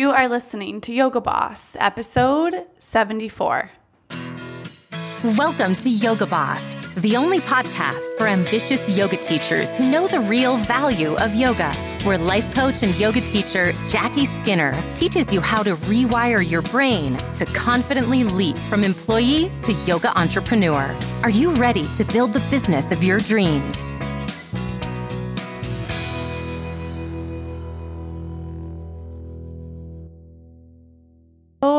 You 0.00 0.12
are 0.12 0.28
listening 0.28 0.80
to 0.82 0.94
Yoga 0.94 1.20
Boss, 1.20 1.74
episode 1.80 2.54
74. 2.78 3.72
Welcome 5.36 5.74
to 5.74 5.90
Yoga 5.90 6.24
Boss, 6.24 6.76
the 6.94 7.16
only 7.16 7.40
podcast 7.40 8.16
for 8.16 8.28
ambitious 8.28 8.88
yoga 8.88 9.16
teachers 9.16 9.76
who 9.76 9.90
know 9.90 10.06
the 10.06 10.20
real 10.20 10.56
value 10.56 11.16
of 11.16 11.34
yoga. 11.34 11.72
Where 12.04 12.16
life 12.16 12.54
coach 12.54 12.84
and 12.84 12.94
yoga 12.96 13.20
teacher 13.20 13.72
Jackie 13.88 14.24
Skinner 14.24 14.80
teaches 14.94 15.32
you 15.32 15.40
how 15.40 15.64
to 15.64 15.74
rewire 15.74 16.48
your 16.48 16.62
brain 16.62 17.16
to 17.34 17.44
confidently 17.46 18.22
leap 18.22 18.56
from 18.56 18.84
employee 18.84 19.50
to 19.62 19.72
yoga 19.84 20.16
entrepreneur. 20.16 20.96
Are 21.24 21.30
you 21.30 21.50
ready 21.54 21.92
to 21.94 22.04
build 22.04 22.32
the 22.32 22.50
business 22.50 22.92
of 22.92 23.02
your 23.02 23.18
dreams? 23.18 23.84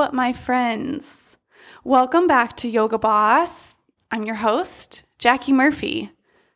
Hello, 0.09 0.15
my 0.17 0.33
friends. 0.33 1.37
Welcome 1.83 2.25
back 2.25 2.57
to 2.57 2.67
Yoga 2.67 2.97
Boss. 2.97 3.75
I'm 4.09 4.23
your 4.23 4.37
host, 4.37 5.03
Jackie 5.19 5.53
Murphy. 5.53 6.09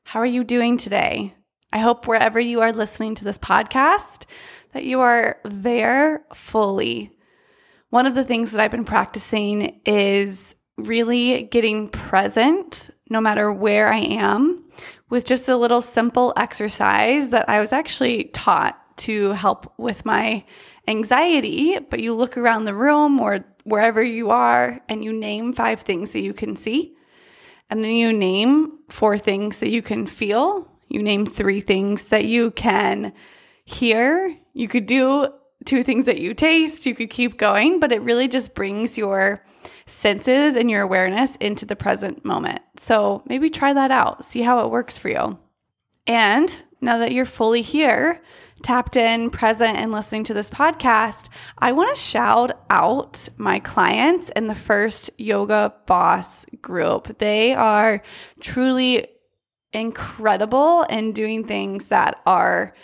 How 0.06 0.22
are 0.22 0.26
you 0.26 0.44
doing 0.44 0.76
today? 0.76 1.36
I 1.72 1.78
hope 1.78 2.08
wherever 2.08 2.40
you 2.40 2.62
are 2.62 2.74
listening 2.74 3.14
to 3.14 3.24
this 3.24 3.38
podcast 3.38 4.26
that 4.72 4.86
you 4.86 5.02
are 5.02 5.38
there 5.44 6.26
fully. 6.34 7.12
One 7.92 8.08
of 8.08 8.16
the 8.16 8.24
things 8.24 8.50
that 8.52 8.60
I've 8.60 8.72
been 8.72 8.86
practicing 8.86 9.80
is 9.86 10.56
really 10.76 11.44
getting 11.44 11.90
present 11.90 12.90
no 13.12 13.22
matter 13.22 13.54
where 13.54 13.94
I 13.94 14.00
am 14.00 14.64
with 15.12 15.26
just 15.26 15.48
a 15.48 15.58
little 15.58 15.82
simple 15.82 16.34
exercise 16.36 17.30
that 17.30 17.48
I 17.48 17.62
was 17.62 17.72
actually 17.72 18.24
taught 18.34 18.80
to 18.98 19.34
help 19.34 19.72
with 19.78 20.06
my 20.06 20.44
anxiety, 20.88 21.80
but 21.80 22.00
you 22.00 22.14
look 22.14 22.38
around 22.38 22.66
the 22.66 22.74
room 22.74 23.20
or 23.20 23.46
wherever 23.64 24.04
you 24.04 24.30
are 24.30 24.82
and 24.90 25.04
you 25.04 25.14
name 25.14 25.54
five 25.54 25.82
things 25.82 26.14
that 26.14 26.22
you 26.22 26.34
can 26.34 26.56
see. 26.56 26.96
And 27.70 27.84
then 27.84 27.96
you 27.96 28.14
name 28.14 28.80
four 28.90 29.18
things 29.18 29.60
that 29.60 29.70
you 29.70 29.82
can 29.82 30.06
feel. 30.06 30.70
You 30.90 31.02
name 31.02 31.26
three 31.26 31.62
things 31.62 32.06
that 32.06 32.26
you 32.26 32.52
can 32.52 33.14
hear. 33.66 34.38
You 34.54 34.68
could 34.68 34.86
do 34.86 35.30
two 35.66 35.84
things 35.84 36.06
that 36.06 36.20
you 36.20 36.34
taste. 36.34 36.86
You 36.86 36.94
could 36.94 37.10
keep 37.10 37.38
going, 37.38 37.80
but 37.80 37.92
it 37.92 38.02
really 38.02 38.28
just 38.28 38.54
brings 38.54 38.98
your 38.98 39.44
senses 39.86 40.56
and 40.56 40.70
your 40.70 40.82
awareness 40.82 41.36
into 41.38 41.66
the 41.66 41.76
present 41.76 42.24
moment. 42.26 42.62
So 42.78 43.24
maybe 43.28 43.50
try 43.50 43.74
that 43.74 43.92
out, 43.92 44.26
see 44.26 44.42
how 44.42 44.66
it 44.66 44.72
works 44.72 44.98
for 44.98 45.10
you. 45.10 45.40
And 46.06 46.56
now 46.84 46.98
that 46.98 47.12
you're 47.12 47.26
fully 47.26 47.62
here, 47.62 48.22
tapped 48.62 48.96
in, 48.96 49.30
present, 49.30 49.78
and 49.78 49.92
listening 49.92 50.24
to 50.26 50.34
this 50.34 50.50
podcast, 50.50 51.30
I 51.58 51.72
want 51.72 51.96
to 51.96 52.02
shout 52.02 52.64
out 52.70 53.28
my 53.38 53.60
clients 53.60 54.30
in 54.30 54.48
the 54.48 54.56
first 54.56 55.10
Yoga 55.18 55.74
Boss 55.86 56.46
group. 56.62 57.18
They 57.20 57.54
are 57.54 58.02
truly 58.42 59.08
incredible 59.72 60.84
in 60.84 61.14
doing 61.14 61.46
things 61.46 61.88
that 61.88 62.22
are 62.26 62.76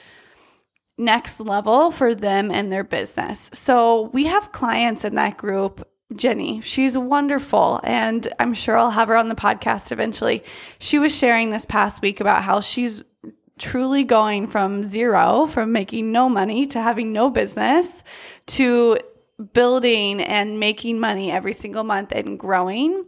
next 0.98 1.40
level 1.40 1.92
for 1.92 2.14
them 2.14 2.52
and 2.52 2.72
their 2.72 2.84
business. 2.84 3.50
So 3.54 4.10
we 4.14 4.26
have 4.26 4.52
clients 4.52 5.06
in 5.06 5.16
that 5.16 5.38
group. 5.38 5.88
Jenny, 6.16 6.60
she's 6.62 6.98
wonderful, 6.98 7.80
and 7.84 8.28
I'm 8.40 8.56
sure 8.56 8.76
I'll 8.76 8.90
have 8.90 9.10
her 9.10 9.16
on 9.16 9.30
the 9.30 9.36
podcast 9.36 9.92
eventually. 9.92 10.44
She 10.80 10.98
was 10.98 11.16
sharing 11.16 11.52
this 11.52 11.66
past 11.66 12.02
week 12.02 12.20
about 12.20 12.44
how 12.44 12.62
she's 12.62 13.04
truly 13.60 14.04
going 14.04 14.48
from 14.48 14.84
zero, 14.84 15.46
from 15.46 15.72
making 15.72 16.12
no 16.12 16.30
money 16.30 16.66
to 16.68 16.82
having 16.82 17.14
no 17.14 17.30
business 17.30 18.04
to 18.48 18.98
building 19.54 20.22
and 20.22 20.60
making 20.60 21.00
money 21.00 21.32
every 21.32 21.54
single 21.54 21.84
month 21.84 22.12
and 22.12 22.40
growing. 22.40 23.06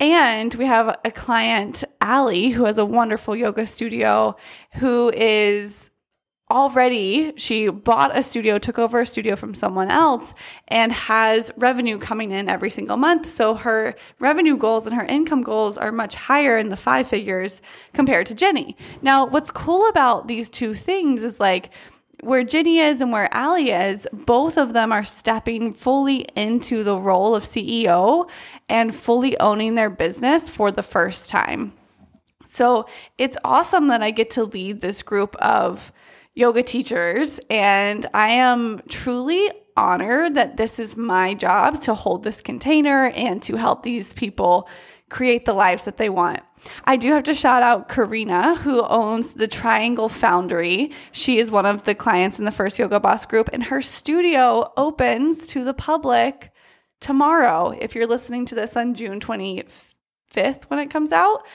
And 0.00 0.54
we 0.54 0.66
have 0.66 0.96
a 1.04 1.10
client, 1.10 1.82
Allie, 2.00 2.50
who 2.50 2.64
has 2.64 2.78
a 2.78 2.84
wonderful 2.84 3.34
yoga 3.34 3.66
studio, 3.66 4.36
who 4.74 5.10
is 5.10 5.87
already 6.50 7.32
she 7.36 7.68
bought 7.68 8.16
a 8.16 8.22
studio, 8.22 8.58
took 8.58 8.78
over 8.78 9.00
a 9.00 9.06
studio 9.06 9.36
from 9.36 9.54
someone 9.54 9.90
else, 9.90 10.34
and 10.68 10.92
has 10.92 11.50
revenue 11.56 11.98
coming 11.98 12.30
in 12.30 12.48
every 12.48 12.70
single 12.70 12.96
month. 12.96 13.30
So 13.30 13.54
her 13.54 13.94
revenue 14.18 14.56
goals 14.56 14.86
and 14.86 14.94
her 14.94 15.04
income 15.04 15.42
goals 15.42 15.76
are 15.76 15.92
much 15.92 16.14
higher 16.14 16.58
in 16.58 16.68
the 16.68 16.76
five 16.76 17.08
figures 17.08 17.60
compared 17.92 18.26
to 18.28 18.34
Jenny. 18.34 18.76
Now, 19.02 19.26
what's 19.26 19.50
cool 19.50 19.88
about 19.88 20.28
these 20.28 20.50
two 20.50 20.74
things 20.74 21.22
is 21.22 21.40
like, 21.40 21.70
where 22.20 22.42
Jenny 22.42 22.78
is 22.78 23.00
and 23.00 23.12
where 23.12 23.32
Allie 23.32 23.70
is, 23.70 24.08
both 24.12 24.56
of 24.56 24.72
them 24.72 24.90
are 24.90 25.04
stepping 25.04 25.72
fully 25.72 26.26
into 26.34 26.82
the 26.82 26.98
role 26.98 27.34
of 27.34 27.44
CEO 27.44 28.28
and 28.68 28.94
fully 28.94 29.38
owning 29.38 29.76
their 29.76 29.90
business 29.90 30.50
for 30.50 30.72
the 30.72 30.82
first 30.82 31.28
time. 31.28 31.74
So 32.44 32.88
it's 33.18 33.36
awesome 33.44 33.88
that 33.88 34.02
I 34.02 34.10
get 34.10 34.30
to 34.32 34.44
lead 34.44 34.80
this 34.80 35.02
group 35.02 35.36
of 35.36 35.92
yoga 36.34 36.62
teachers, 36.62 37.40
and 37.50 38.06
I 38.14 38.30
am 38.30 38.82
truly 38.88 39.50
honored 39.76 40.34
that 40.34 40.56
this 40.56 40.78
is 40.78 40.96
my 40.96 41.34
job 41.34 41.80
to 41.82 41.94
hold 41.94 42.24
this 42.24 42.40
container 42.40 43.06
and 43.10 43.42
to 43.42 43.56
help 43.56 43.82
these 43.82 44.12
people 44.12 44.68
create 45.08 45.44
the 45.44 45.52
lives 45.52 45.84
that 45.84 45.96
they 45.96 46.08
want. 46.08 46.40
I 46.84 46.96
do 46.96 47.12
have 47.12 47.22
to 47.24 47.34
shout 47.34 47.62
out 47.62 47.88
Karina, 47.88 48.56
who 48.56 48.84
owns 48.86 49.34
the 49.34 49.48
Triangle 49.48 50.08
Foundry. 50.08 50.90
She 51.12 51.38
is 51.38 51.50
one 51.50 51.66
of 51.66 51.84
the 51.84 51.94
clients 51.94 52.38
in 52.38 52.44
the 52.44 52.50
first 52.50 52.78
Yoga 52.78 53.00
Boss 53.00 53.24
group, 53.24 53.48
and 53.52 53.64
her 53.64 53.80
studio 53.80 54.72
opens 54.76 55.46
to 55.48 55.64
the 55.64 55.74
public 55.74 56.52
tomorrow. 57.00 57.70
If 57.70 57.94
you're 57.94 58.06
listening 58.06 58.44
to 58.46 58.54
this 58.54 58.76
on 58.76 58.94
June 58.94 59.20
25th 59.20 59.87
when 60.34 60.78
it 60.78 60.90
comes 60.90 61.12
out, 61.12 61.46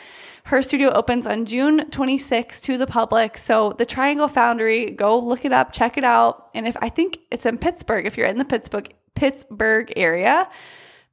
her 0.46 0.62
studio 0.62 0.92
opens 0.92 1.26
on 1.26 1.46
June 1.46 1.90
26th 1.90 2.62
to 2.62 2.78
the 2.78 2.88
public. 2.88 3.38
So 3.38 3.74
the 3.78 3.86
Triangle 3.86 4.28
Foundry, 4.28 4.92
go 4.92 5.18
look 5.18 5.46
it 5.46 5.54
up, 5.54 5.72
check 5.72 5.98
it 5.98 6.04
out. 6.04 6.50
And 6.54 6.68
if 6.68 6.76
I 6.82 6.90
think 6.90 7.20
it's 7.32 7.46
in 7.46 7.58
Pittsburgh, 7.58 8.06
if 8.06 8.18
you're 8.18 8.28
in 8.28 8.38
the 8.38 8.46
Pittsburgh 8.46 8.94
Pittsburgh 9.16 9.94
area, 9.96 10.50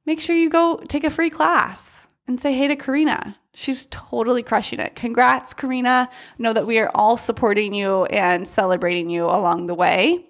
make 0.07 0.21
sure 0.21 0.35
you 0.35 0.49
go 0.49 0.79
take 0.89 1.05
a 1.05 1.11
free 1.11 1.31
class 1.31 2.09
and 2.27 2.41
say 2.41 2.55
hey 2.55 2.67
to 2.69 2.77
Karina. 2.77 3.37
She's 3.53 3.87
totally 3.87 4.43
crushing 4.43 4.81
it. 4.81 4.97
Congrats, 4.97 5.53
Karina. 5.53 6.09
Know 6.39 6.53
that 6.53 6.67
we 6.67 6.79
are 6.79 6.91
all 6.95 7.17
supporting 7.17 7.75
you 7.75 8.05
and 8.07 8.49
celebrating 8.49 9.11
you 9.11 9.27
along 9.27 9.67
the 9.67 9.75
way. 9.75 10.30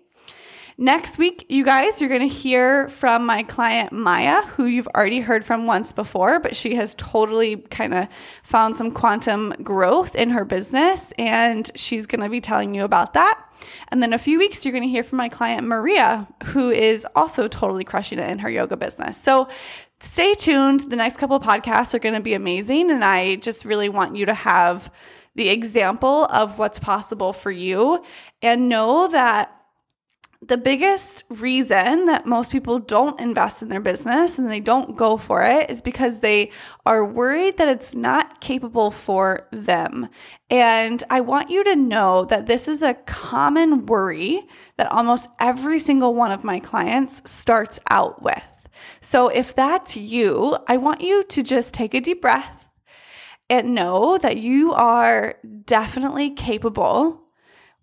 Next 0.82 1.18
week, 1.18 1.44
you 1.50 1.62
guys, 1.62 2.00
you're 2.00 2.08
going 2.08 2.26
to 2.26 2.34
hear 2.34 2.88
from 2.88 3.26
my 3.26 3.42
client 3.42 3.92
Maya, 3.92 4.41
who 4.46 4.64
you've 4.64 4.88
already 4.88 5.20
heard 5.20 5.44
from 5.44 5.66
once 5.66 5.92
before, 5.92 6.41
but 6.41 6.56
she 6.56 6.74
has 6.76 6.94
totally 6.96 7.56
kind 7.56 7.92
of 7.92 8.08
found 8.42 8.76
some 8.76 8.91
quantum 8.91 9.50
growth 9.62 10.14
in 10.14 10.30
her 10.30 10.46
business, 10.46 11.12
and 11.18 11.70
she's 11.74 12.06
going 12.06 12.22
to 12.22 12.30
be 12.30 12.41
telling 12.41 12.74
you 12.74 12.82
about 12.82 13.12
that. 13.12 13.38
And 13.88 14.02
then 14.02 14.14
a 14.14 14.18
few 14.18 14.38
weeks, 14.38 14.64
you're 14.64 14.72
going 14.72 14.84
to 14.84 14.88
hear 14.88 15.02
from 15.02 15.18
my 15.18 15.28
client 15.28 15.66
Maria, 15.66 16.26
who 16.44 16.70
is 16.70 17.06
also 17.14 17.47
totally 17.47 17.84
crushing 17.84 18.18
it 18.18 18.30
in 18.30 18.38
her 18.38 18.48
yoga 18.48 18.78
business. 18.78 19.22
So 19.22 19.48
stay 20.00 20.32
tuned. 20.32 20.91
The 20.91 20.97
next 20.97 21.18
couple 21.18 21.38
podcasts 21.41 21.92
are 21.92 21.98
going 21.98 22.14
to 22.14 22.22
be 22.22 22.32
amazing, 22.32 22.91
and 22.91 23.04
I 23.04 23.34
just 23.34 23.66
really 23.66 23.91
want 23.91 24.16
you 24.16 24.24
to 24.24 24.32
have 24.32 24.91
the 25.34 25.50
example 25.50 26.24
of 26.24 26.58
what's 26.58 26.78
possible 26.78 27.34
for 27.34 27.50
you 27.50 28.02
and 28.41 28.70
know 28.70 29.08
that 29.08 29.59
the 30.43 30.56
biggest 30.56 31.25
reason 31.28 32.06
that 32.06 32.25
most 32.25 32.51
people 32.51 32.78
don't 32.78 33.21
invest 33.21 33.61
in 33.61 33.69
their 33.69 33.81
business 33.81 34.39
and 34.39 34.51
they 34.51 34.61
don't 34.61 34.97
go 34.97 35.19
for 35.19 35.43
it 35.43 35.69
is 35.69 35.83
because 35.83 36.21
they 36.21 36.51
are 36.87 37.05
worried 37.05 37.59
that 37.59 37.69
it's 37.69 37.95
not 37.95 38.41
capable 38.41 38.91
for 38.91 39.47
them. 39.53 40.09
And 40.49 41.05
I 41.11 41.21
want 41.21 41.51
you 41.51 41.62
to 41.65 41.77
know 41.77 42.25
that 42.25 42.47
this 42.47 42.69
is 42.69 42.81
a 42.81 42.95
common 42.95 43.84
worry 43.84 44.47
that 44.78 44.91
almost 44.91 45.28
every 45.39 45.78
single 45.78 46.15
one 46.15 46.33
of 46.33 46.43
my 46.43 46.59
clients 46.59 47.21
starts 47.31 47.78
out 47.91 48.22
with. 48.22 48.43
So 49.03 49.28
if 49.28 49.54
that's 49.54 49.95
you, 49.95 50.57
I 50.66 50.78
want 50.78 51.03
you 51.03 51.22
to 51.22 51.43
just 51.43 51.75
take 51.75 51.93
a 51.93 52.01
deep 52.01 52.22
breath 52.22 52.66
and 53.51 53.75
know 53.75 54.16
that 54.16 54.39
you 54.39 54.72
are 54.72 55.36
definitely 55.66 56.31
capable 56.31 57.20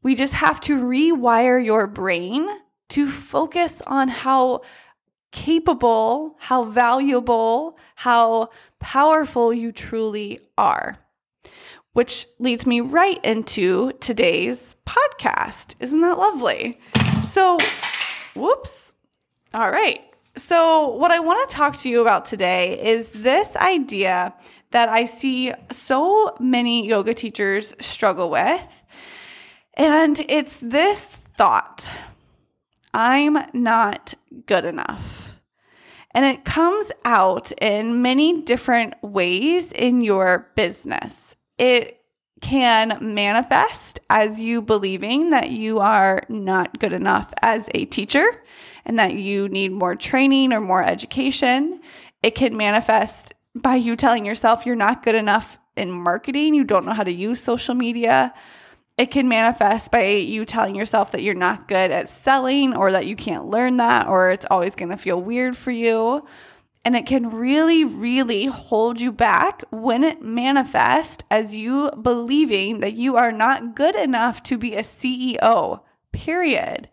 we 0.07 0.15
just 0.15 0.35
have 0.35 0.61
to 0.61 0.77
rewire 0.77 1.61
your 1.61 1.85
brain 1.85 2.47
to 2.87 3.11
focus 3.11 3.81
on 3.85 4.07
how 4.07 4.61
capable, 5.33 6.33
how 6.39 6.63
valuable, 6.63 7.77
how 7.95 8.49
powerful 8.79 9.53
you 9.53 9.69
truly 9.73 10.39
are. 10.57 10.97
Which 11.91 12.25
leads 12.39 12.65
me 12.65 12.79
right 12.79 13.19
into 13.21 13.91
today's 13.99 14.77
podcast. 14.85 15.75
Isn't 15.81 15.99
that 15.99 16.17
lovely? 16.17 16.79
So, 17.25 17.57
whoops. 18.33 18.93
All 19.53 19.69
right. 19.69 19.99
So, 20.37 20.87
what 20.95 21.11
I 21.11 21.19
want 21.19 21.49
to 21.49 21.53
talk 21.53 21.75
to 21.79 21.89
you 21.89 21.99
about 21.99 22.23
today 22.23 22.79
is 22.81 23.09
this 23.09 23.57
idea 23.57 24.33
that 24.71 24.87
I 24.87 25.03
see 25.03 25.53
so 25.69 26.33
many 26.39 26.87
yoga 26.87 27.13
teachers 27.13 27.73
struggle 27.81 28.29
with 28.29 28.83
and 29.77 30.19
it's 30.27 30.59
this 30.61 31.05
thought 31.05 31.89
I'm 32.93 33.37
not 33.53 34.15
good 34.47 34.65
enough. 34.65 35.39
And 36.11 36.25
it 36.25 36.43
comes 36.45 36.91
out 37.05 37.51
in 37.61 38.01
many 38.01 38.41
different 38.41 38.95
ways 39.03 39.71
in 39.71 40.01
your 40.01 40.49
business. 40.55 41.35
It 41.59 42.01
can 42.41 42.97
manifest 43.13 43.99
as 44.09 44.39
you 44.39 44.61
believing 44.61 45.29
that 45.29 45.51
you 45.51 45.79
are 45.79 46.23
not 46.27 46.79
good 46.79 46.93
enough 46.93 47.31
as 47.41 47.69
a 47.73 47.85
teacher 47.85 48.43
and 48.85 48.97
that 48.97 49.13
you 49.13 49.47
need 49.49 49.71
more 49.71 49.95
training 49.95 50.53
or 50.53 50.61
more 50.61 50.83
education. 50.83 51.81
It 52.23 52.33
can 52.33 52.57
manifest 52.57 53.33
by 53.53 53.75
you 53.75 53.95
telling 53.95 54.25
yourself 54.25 54.65
you're 54.65 54.75
not 54.75 55.03
good 55.03 55.15
enough 55.15 55.59
in 55.75 55.91
marketing, 55.91 56.55
you 56.55 56.63
don't 56.63 56.85
know 56.85 56.93
how 56.93 57.03
to 57.03 57.11
use 57.11 57.39
social 57.39 57.75
media. 57.75 58.33
It 58.97 59.11
can 59.11 59.27
manifest 59.27 59.91
by 59.91 60.05
you 60.05 60.43
telling 60.43 60.73
yourself 60.73 61.11
that 61.11 61.21
you're 61.21 61.35
not 61.35 61.67
good 61.67 61.91
at 61.91 62.09
selling 62.09 62.75
or 62.75 62.91
that 62.91 63.05
you 63.05 63.15
can't 63.15 63.45
learn 63.45 63.77
that 63.77 64.07
or 64.07 64.31
it's 64.31 64.45
always 64.49 64.75
going 64.75 64.89
to 64.89 64.97
feel 64.97 65.21
weird 65.21 65.55
for 65.55 65.69
you. 65.69 66.23
And 66.83 66.95
it 66.95 67.05
can 67.05 67.29
really, 67.29 67.83
really 67.83 68.45
hold 68.45 68.99
you 68.99 69.11
back 69.11 69.63
when 69.69 70.03
it 70.03 70.21
manifests 70.21 71.23
as 71.29 71.53
you 71.53 71.91
believing 72.01 72.79
that 72.79 72.93
you 72.93 73.17
are 73.17 73.31
not 73.31 73.75
good 73.75 73.95
enough 73.95 74.41
to 74.43 74.57
be 74.57 74.73
a 74.73 74.81
CEO, 74.81 75.81
period. 76.11 76.89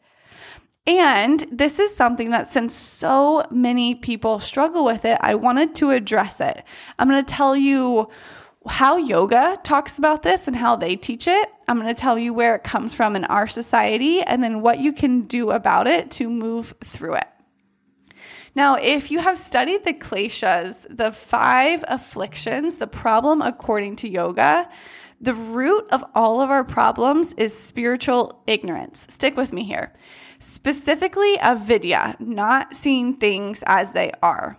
And 0.87 1.47
this 1.51 1.79
is 1.79 1.97
something 1.97 2.31
that 2.31 2.49
since 2.49 2.75
so 2.75 3.47
many 3.51 3.95
people 3.95 4.41
struggle 4.41 4.85
with 4.85 5.07
it, 5.07 5.17
I 5.23 5.37
wanted 5.37 5.75
to 5.77 5.91
address 5.91 6.41
it. 6.41 6.63
I'm 6.99 7.09
going 7.09 7.25
to 7.25 7.35
tell 7.35 7.57
you 7.57 8.11
how 8.67 8.97
yoga 8.97 9.59
talks 9.63 9.97
about 9.97 10.23
this 10.23 10.47
and 10.47 10.57
how 10.57 10.77
they 10.77 10.97
teach 10.97 11.27
it. 11.27 11.54
I'm 11.67 11.81
going 11.81 11.95
to 11.95 12.01
tell 12.01 12.19
you 12.19 12.35
where 12.35 12.55
it 12.55 12.65
comes 12.65 12.93
from 12.93 13.17
in 13.17 13.25
our 13.25 13.49
society 13.49 14.21
and 14.23 14.43
then 14.43 14.61
what 14.61 14.79
you 14.79 14.93
can 14.93 15.23
do 15.23 15.51
about 15.51 15.87
it 15.87 16.11
to 16.13 16.29
move 16.29 16.75
through 16.85 17.15
it. 17.15 17.29
Now, 18.55 18.77
if 18.77 19.11
you 19.11 19.19
have 19.19 19.37
studied 19.37 19.85
the 19.85 19.93
kleshas, 19.93 20.87
the 20.89 21.11
five 21.11 21.85
afflictions, 21.89 22.79
the 22.79 22.87
problem 22.87 23.43
according 23.43 23.97
to 23.97 24.09
yoga, 24.09 24.69
the 25.21 25.35
root 25.35 25.87
of 25.91 26.05
all 26.15 26.41
of 26.41 26.51
our 26.51 26.65
problems 26.65 27.33
is 27.33 27.59
spiritual 27.59 28.43
ignorance. 28.47 29.07
Stick 29.11 29.37
with 29.37 29.53
me 29.53 29.65
here. 29.65 29.93
Specifically, 30.39 31.39
avidya, 31.39 32.17
not 32.21 32.77
seeing 32.77 33.15
things 33.15 33.65
as 33.67 33.93
they 33.93 34.13
are. 34.23 34.59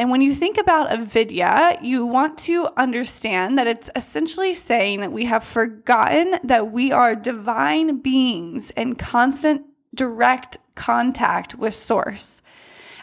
And 0.00 0.08
when 0.08 0.22
you 0.22 0.34
think 0.34 0.56
about 0.56 0.90
avidya, 0.90 1.78
you 1.82 2.06
want 2.06 2.38
to 2.38 2.70
understand 2.78 3.58
that 3.58 3.66
it's 3.66 3.90
essentially 3.94 4.54
saying 4.54 5.02
that 5.02 5.12
we 5.12 5.26
have 5.26 5.44
forgotten 5.44 6.36
that 6.42 6.72
we 6.72 6.90
are 6.90 7.14
divine 7.14 7.98
beings 7.98 8.70
in 8.70 8.96
constant 8.96 9.66
direct 9.94 10.56
contact 10.74 11.54
with 11.56 11.74
Source. 11.74 12.40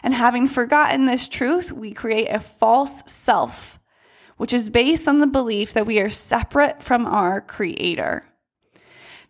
And 0.02 0.12
having 0.12 0.48
forgotten 0.48 1.06
this 1.06 1.28
truth, 1.28 1.70
we 1.70 1.92
create 1.92 2.30
a 2.30 2.40
false 2.40 3.04
self, 3.06 3.78
which 4.36 4.52
is 4.52 4.68
based 4.68 5.06
on 5.06 5.20
the 5.20 5.28
belief 5.28 5.74
that 5.74 5.86
we 5.86 6.00
are 6.00 6.10
separate 6.10 6.82
from 6.82 7.06
our 7.06 7.40
Creator. 7.40 8.24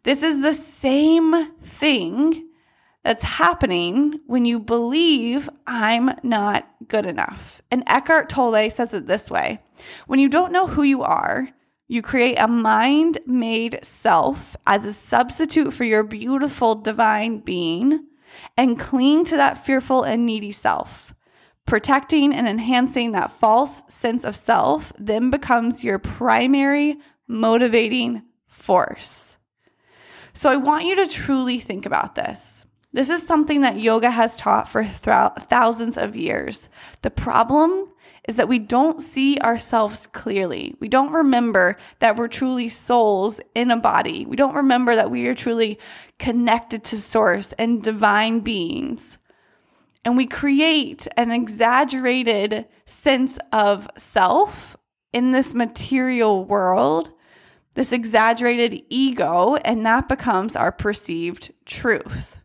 This 0.04 0.22
is 0.22 0.40
the 0.40 0.54
same 0.54 1.52
thing 1.60 2.47
that's 3.08 3.24
happening 3.24 4.20
when 4.26 4.44
you 4.44 4.60
believe 4.60 5.48
I'm 5.66 6.10
not 6.22 6.68
good 6.88 7.06
enough. 7.06 7.62
And 7.70 7.82
Eckhart 7.86 8.28
Tolle 8.28 8.68
says 8.68 8.92
it 8.92 9.06
this 9.06 9.30
way 9.30 9.62
When 10.06 10.20
you 10.20 10.28
don't 10.28 10.52
know 10.52 10.66
who 10.66 10.82
you 10.82 11.02
are, 11.02 11.48
you 11.86 12.02
create 12.02 12.36
a 12.36 12.46
mind 12.46 13.16
made 13.24 13.78
self 13.82 14.56
as 14.66 14.84
a 14.84 14.92
substitute 14.92 15.72
for 15.72 15.84
your 15.84 16.02
beautiful 16.02 16.74
divine 16.74 17.38
being 17.38 18.04
and 18.58 18.78
cling 18.78 19.24
to 19.24 19.38
that 19.38 19.56
fearful 19.56 20.02
and 20.02 20.26
needy 20.26 20.52
self. 20.52 21.14
Protecting 21.64 22.34
and 22.34 22.46
enhancing 22.46 23.12
that 23.12 23.32
false 23.32 23.80
sense 23.88 24.22
of 24.22 24.36
self 24.36 24.92
then 24.98 25.30
becomes 25.30 25.82
your 25.82 25.98
primary 25.98 26.98
motivating 27.26 28.24
force. 28.46 29.38
So 30.34 30.50
I 30.50 30.56
want 30.56 30.84
you 30.84 30.94
to 30.96 31.08
truly 31.08 31.58
think 31.58 31.86
about 31.86 32.14
this. 32.14 32.66
This 32.98 33.10
is 33.10 33.24
something 33.24 33.60
that 33.60 33.78
yoga 33.78 34.10
has 34.10 34.36
taught 34.36 34.68
for 34.68 34.84
thousands 34.84 35.96
of 35.96 36.16
years. 36.16 36.68
The 37.02 37.10
problem 37.10 37.92
is 38.26 38.34
that 38.34 38.48
we 38.48 38.58
don't 38.58 39.00
see 39.00 39.38
ourselves 39.38 40.08
clearly. 40.08 40.74
We 40.80 40.88
don't 40.88 41.12
remember 41.12 41.76
that 42.00 42.16
we're 42.16 42.26
truly 42.26 42.68
souls 42.68 43.40
in 43.54 43.70
a 43.70 43.78
body. 43.78 44.26
We 44.26 44.34
don't 44.34 44.56
remember 44.56 44.96
that 44.96 45.12
we 45.12 45.28
are 45.28 45.34
truly 45.36 45.78
connected 46.18 46.82
to 46.86 47.00
source 47.00 47.52
and 47.52 47.80
divine 47.80 48.40
beings. 48.40 49.16
And 50.04 50.16
we 50.16 50.26
create 50.26 51.06
an 51.16 51.30
exaggerated 51.30 52.66
sense 52.84 53.38
of 53.52 53.88
self 53.96 54.76
in 55.12 55.30
this 55.30 55.54
material 55.54 56.44
world, 56.44 57.12
this 57.74 57.92
exaggerated 57.92 58.82
ego, 58.88 59.54
and 59.54 59.86
that 59.86 60.08
becomes 60.08 60.56
our 60.56 60.72
perceived 60.72 61.52
truth. 61.64 62.40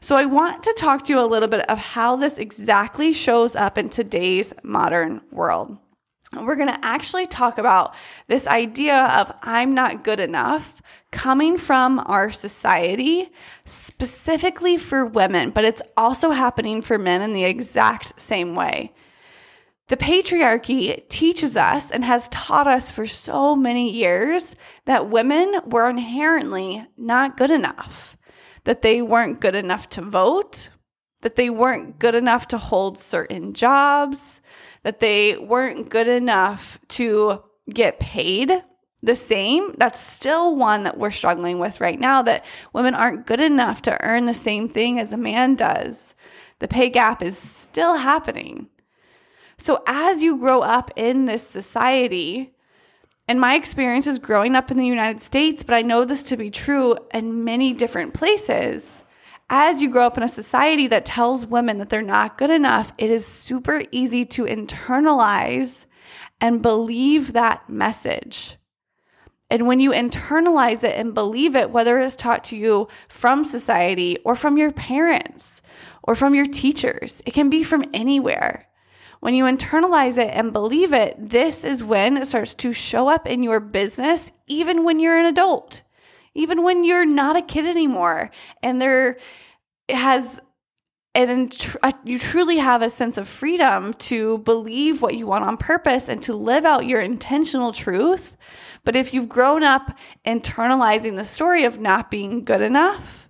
So, 0.00 0.14
I 0.16 0.24
want 0.26 0.62
to 0.62 0.74
talk 0.76 1.04
to 1.04 1.12
you 1.12 1.20
a 1.20 1.26
little 1.26 1.48
bit 1.48 1.68
of 1.68 1.78
how 1.78 2.16
this 2.16 2.38
exactly 2.38 3.12
shows 3.12 3.56
up 3.56 3.76
in 3.76 3.90
today's 3.90 4.52
modern 4.62 5.22
world. 5.30 5.78
We're 6.32 6.56
going 6.56 6.68
to 6.68 6.84
actually 6.84 7.26
talk 7.26 7.58
about 7.58 7.94
this 8.26 8.46
idea 8.46 9.06
of 9.06 9.32
I'm 9.42 9.74
not 9.74 10.04
good 10.04 10.20
enough 10.20 10.82
coming 11.10 11.56
from 11.56 12.00
our 12.00 12.30
society, 12.30 13.30
specifically 13.64 14.76
for 14.76 15.06
women, 15.06 15.50
but 15.50 15.64
it's 15.64 15.80
also 15.96 16.30
happening 16.30 16.82
for 16.82 16.98
men 16.98 17.22
in 17.22 17.32
the 17.32 17.44
exact 17.44 18.20
same 18.20 18.54
way. 18.54 18.92
The 19.88 19.96
patriarchy 19.96 21.08
teaches 21.08 21.56
us 21.56 21.90
and 21.90 22.04
has 22.04 22.28
taught 22.28 22.66
us 22.66 22.90
for 22.90 23.06
so 23.06 23.56
many 23.56 23.90
years 23.90 24.54
that 24.84 25.08
women 25.08 25.60
were 25.64 25.88
inherently 25.88 26.86
not 26.98 27.38
good 27.38 27.50
enough 27.50 28.17
that 28.68 28.82
they 28.82 29.00
weren't 29.00 29.40
good 29.40 29.54
enough 29.54 29.88
to 29.88 30.02
vote, 30.02 30.68
that 31.22 31.36
they 31.36 31.48
weren't 31.48 31.98
good 31.98 32.14
enough 32.14 32.46
to 32.46 32.58
hold 32.58 32.98
certain 32.98 33.54
jobs, 33.54 34.42
that 34.82 35.00
they 35.00 35.38
weren't 35.38 35.88
good 35.88 36.06
enough 36.06 36.78
to 36.86 37.42
get 37.70 37.98
paid 37.98 38.62
the 39.02 39.16
same. 39.16 39.74
That's 39.78 39.98
still 39.98 40.54
one 40.54 40.82
that 40.82 40.98
we're 40.98 41.10
struggling 41.10 41.58
with 41.58 41.80
right 41.80 41.98
now 41.98 42.20
that 42.20 42.44
women 42.74 42.94
aren't 42.94 43.26
good 43.26 43.40
enough 43.40 43.80
to 43.82 44.04
earn 44.04 44.26
the 44.26 44.34
same 44.34 44.68
thing 44.68 45.00
as 45.00 45.14
a 45.14 45.16
man 45.16 45.54
does. 45.54 46.12
The 46.58 46.68
pay 46.68 46.90
gap 46.90 47.22
is 47.22 47.38
still 47.38 47.96
happening. 47.96 48.68
So, 49.56 49.82
as 49.86 50.20
you 50.20 50.36
grow 50.36 50.60
up 50.60 50.90
in 50.94 51.24
this 51.24 51.48
society, 51.48 52.52
and 53.28 53.40
my 53.40 53.54
experience 53.54 54.06
is 54.06 54.18
growing 54.18 54.56
up 54.56 54.70
in 54.70 54.78
the 54.78 54.86
United 54.86 55.20
States, 55.20 55.62
but 55.62 55.74
I 55.74 55.82
know 55.82 56.04
this 56.04 56.22
to 56.24 56.36
be 56.36 56.50
true 56.50 56.96
in 57.12 57.44
many 57.44 57.74
different 57.74 58.14
places. 58.14 59.04
As 59.50 59.82
you 59.82 59.90
grow 59.90 60.06
up 60.06 60.16
in 60.16 60.22
a 60.22 60.28
society 60.28 60.86
that 60.88 61.04
tells 61.04 61.46
women 61.46 61.78
that 61.78 61.90
they're 61.90 62.02
not 62.02 62.38
good 62.38 62.50
enough, 62.50 62.92
it 62.96 63.10
is 63.10 63.26
super 63.26 63.82
easy 63.92 64.24
to 64.26 64.44
internalize 64.44 65.84
and 66.40 66.62
believe 66.62 67.34
that 67.34 67.68
message. 67.68 68.56
And 69.50 69.66
when 69.66 69.80
you 69.80 69.92
internalize 69.92 70.84
it 70.84 70.96
and 70.96 71.14
believe 71.14 71.56
it, 71.56 71.70
whether 71.70 71.98
it's 71.98 72.14
taught 72.14 72.44
to 72.44 72.56
you 72.56 72.88
from 73.08 73.44
society 73.44 74.18
or 74.24 74.36
from 74.36 74.58
your 74.58 74.72
parents 74.72 75.62
or 76.02 76.14
from 76.14 76.34
your 76.34 76.46
teachers, 76.46 77.22
it 77.24 77.32
can 77.32 77.48
be 77.48 77.62
from 77.62 77.84
anywhere. 77.94 78.67
When 79.20 79.34
you 79.34 79.44
internalize 79.44 80.16
it 80.16 80.30
and 80.32 80.52
believe 80.52 80.92
it, 80.92 81.16
this 81.18 81.64
is 81.64 81.82
when 81.82 82.16
it 82.16 82.28
starts 82.28 82.54
to 82.54 82.72
show 82.72 83.08
up 83.08 83.26
in 83.26 83.42
your 83.42 83.60
business, 83.60 84.30
even 84.46 84.84
when 84.84 85.00
you're 85.00 85.18
an 85.18 85.26
adult, 85.26 85.82
even 86.34 86.62
when 86.62 86.84
you're 86.84 87.06
not 87.06 87.36
a 87.36 87.42
kid 87.42 87.66
anymore. 87.66 88.30
And 88.62 88.80
there 88.80 89.18
has, 89.88 90.40
and 91.14 91.52
uh, 91.82 91.92
you 92.04 92.18
truly 92.18 92.58
have 92.58 92.80
a 92.80 92.90
sense 92.90 93.18
of 93.18 93.28
freedom 93.28 93.92
to 93.94 94.38
believe 94.38 95.02
what 95.02 95.16
you 95.16 95.26
want 95.26 95.44
on 95.44 95.56
purpose 95.56 96.08
and 96.08 96.22
to 96.22 96.34
live 96.34 96.64
out 96.64 96.86
your 96.86 97.00
intentional 97.00 97.72
truth. 97.72 98.36
But 98.84 98.94
if 98.94 99.12
you've 99.12 99.28
grown 99.28 99.64
up 99.64 99.98
internalizing 100.24 101.16
the 101.16 101.24
story 101.24 101.64
of 101.64 101.80
not 101.80 102.10
being 102.10 102.44
good 102.44 102.62
enough, 102.62 103.27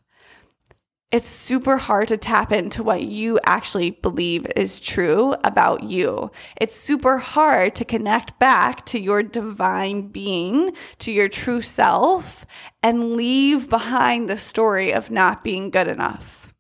it's 1.11 1.29
super 1.29 1.79
hard 1.79 2.09
to 2.09 2.19
tap 2.19 2.53
into 2.53 2.83
what 2.83 3.03
you 3.03 3.41
actually 3.45 3.91
believe 3.91 4.47
is 4.55 4.79
true 4.79 5.35
about 5.43 5.83
you. 5.85 6.31
It's 6.61 6.77
super 6.77 7.17
hard 7.17 7.75
to 7.77 7.85
connect 7.87 8.39
back 8.39 8.85
to 8.87 9.01
your 9.01 9.23
divine 9.23 10.09
being, 10.09 10.73
to 10.99 11.11
your 11.11 11.29
true 11.29 11.63
self, 11.63 12.45
and 12.83 13.15
leave 13.15 13.71
behind 13.71 14.29
the 14.29 14.37
story 14.37 14.93
of 14.93 15.11
not 15.11 15.43
being 15.43 15.71
good 15.71 15.89
enough. 15.89 16.53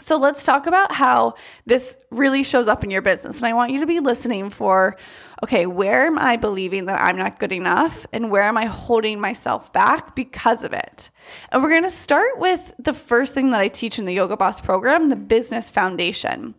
So 0.00 0.18
let's 0.18 0.44
talk 0.44 0.66
about 0.66 0.92
how 0.92 1.34
this 1.64 1.96
really 2.10 2.42
shows 2.42 2.68
up 2.68 2.84
in 2.84 2.90
your 2.90 3.02
business. 3.02 3.38
And 3.38 3.46
I 3.46 3.54
want 3.54 3.70
you 3.70 3.80
to 3.80 3.86
be 3.86 4.00
listening 4.00 4.50
for 4.50 4.98
okay, 5.42 5.66
where 5.66 6.06
am 6.06 6.18
I 6.18 6.36
believing 6.36 6.84
that 6.86 7.00
I'm 7.00 7.16
not 7.16 7.40
good 7.40 7.52
enough? 7.52 8.06
And 8.12 8.30
where 8.30 8.44
am 8.44 8.56
I 8.56 8.66
holding 8.66 9.20
myself 9.20 9.72
back 9.72 10.14
because 10.14 10.62
of 10.62 10.72
it? 10.72 11.10
And 11.50 11.62
we're 11.62 11.70
going 11.70 11.82
to 11.82 11.90
start 11.90 12.38
with 12.38 12.72
the 12.78 12.92
first 12.92 13.34
thing 13.34 13.50
that 13.50 13.60
I 13.60 13.68
teach 13.68 13.98
in 13.98 14.04
the 14.04 14.14
Yoga 14.14 14.36
Boss 14.36 14.60
program 14.60 15.08
the 15.08 15.16
business 15.16 15.68
foundation. 15.68 16.54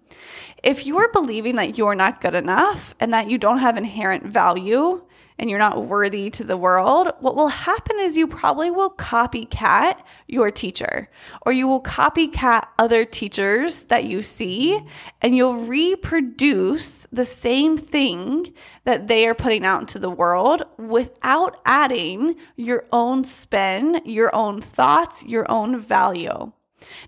If 0.61 0.85
you 0.85 0.97
are 0.97 1.11
believing 1.11 1.55
that 1.55 1.77
you're 1.77 1.95
not 1.95 2.21
good 2.21 2.35
enough 2.35 2.93
and 2.99 3.13
that 3.13 3.29
you 3.29 3.37
don't 3.37 3.59
have 3.59 3.77
inherent 3.77 4.25
value, 4.25 5.01
and 5.37 5.49
you're 5.49 5.59
not 5.59 5.85
worthy 5.85 6.29
to 6.29 6.43
the 6.43 6.57
world, 6.57 7.09
what 7.19 7.35
will 7.35 7.49
happen 7.49 7.97
is 7.99 8.17
you 8.17 8.27
probably 8.27 8.69
will 8.71 8.91
copycat 8.91 9.99
your 10.27 10.51
teacher 10.51 11.09
or 11.43 11.51
you 11.51 11.67
will 11.67 11.81
copycat 11.81 12.67
other 12.77 13.05
teachers 13.05 13.83
that 13.85 14.05
you 14.05 14.21
see 14.21 14.79
and 15.21 15.35
you'll 15.35 15.65
reproduce 15.65 17.07
the 17.11 17.25
same 17.25 17.77
thing 17.77 18.53
that 18.85 19.07
they 19.07 19.27
are 19.27 19.35
putting 19.35 19.65
out 19.65 19.81
into 19.81 19.99
the 19.99 20.09
world 20.09 20.63
without 20.77 21.59
adding 21.65 22.35
your 22.55 22.85
own 22.91 23.23
spin, 23.23 24.01
your 24.05 24.33
own 24.35 24.61
thoughts, 24.61 25.23
your 25.23 25.49
own 25.49 25.79
value. 25.79 26.51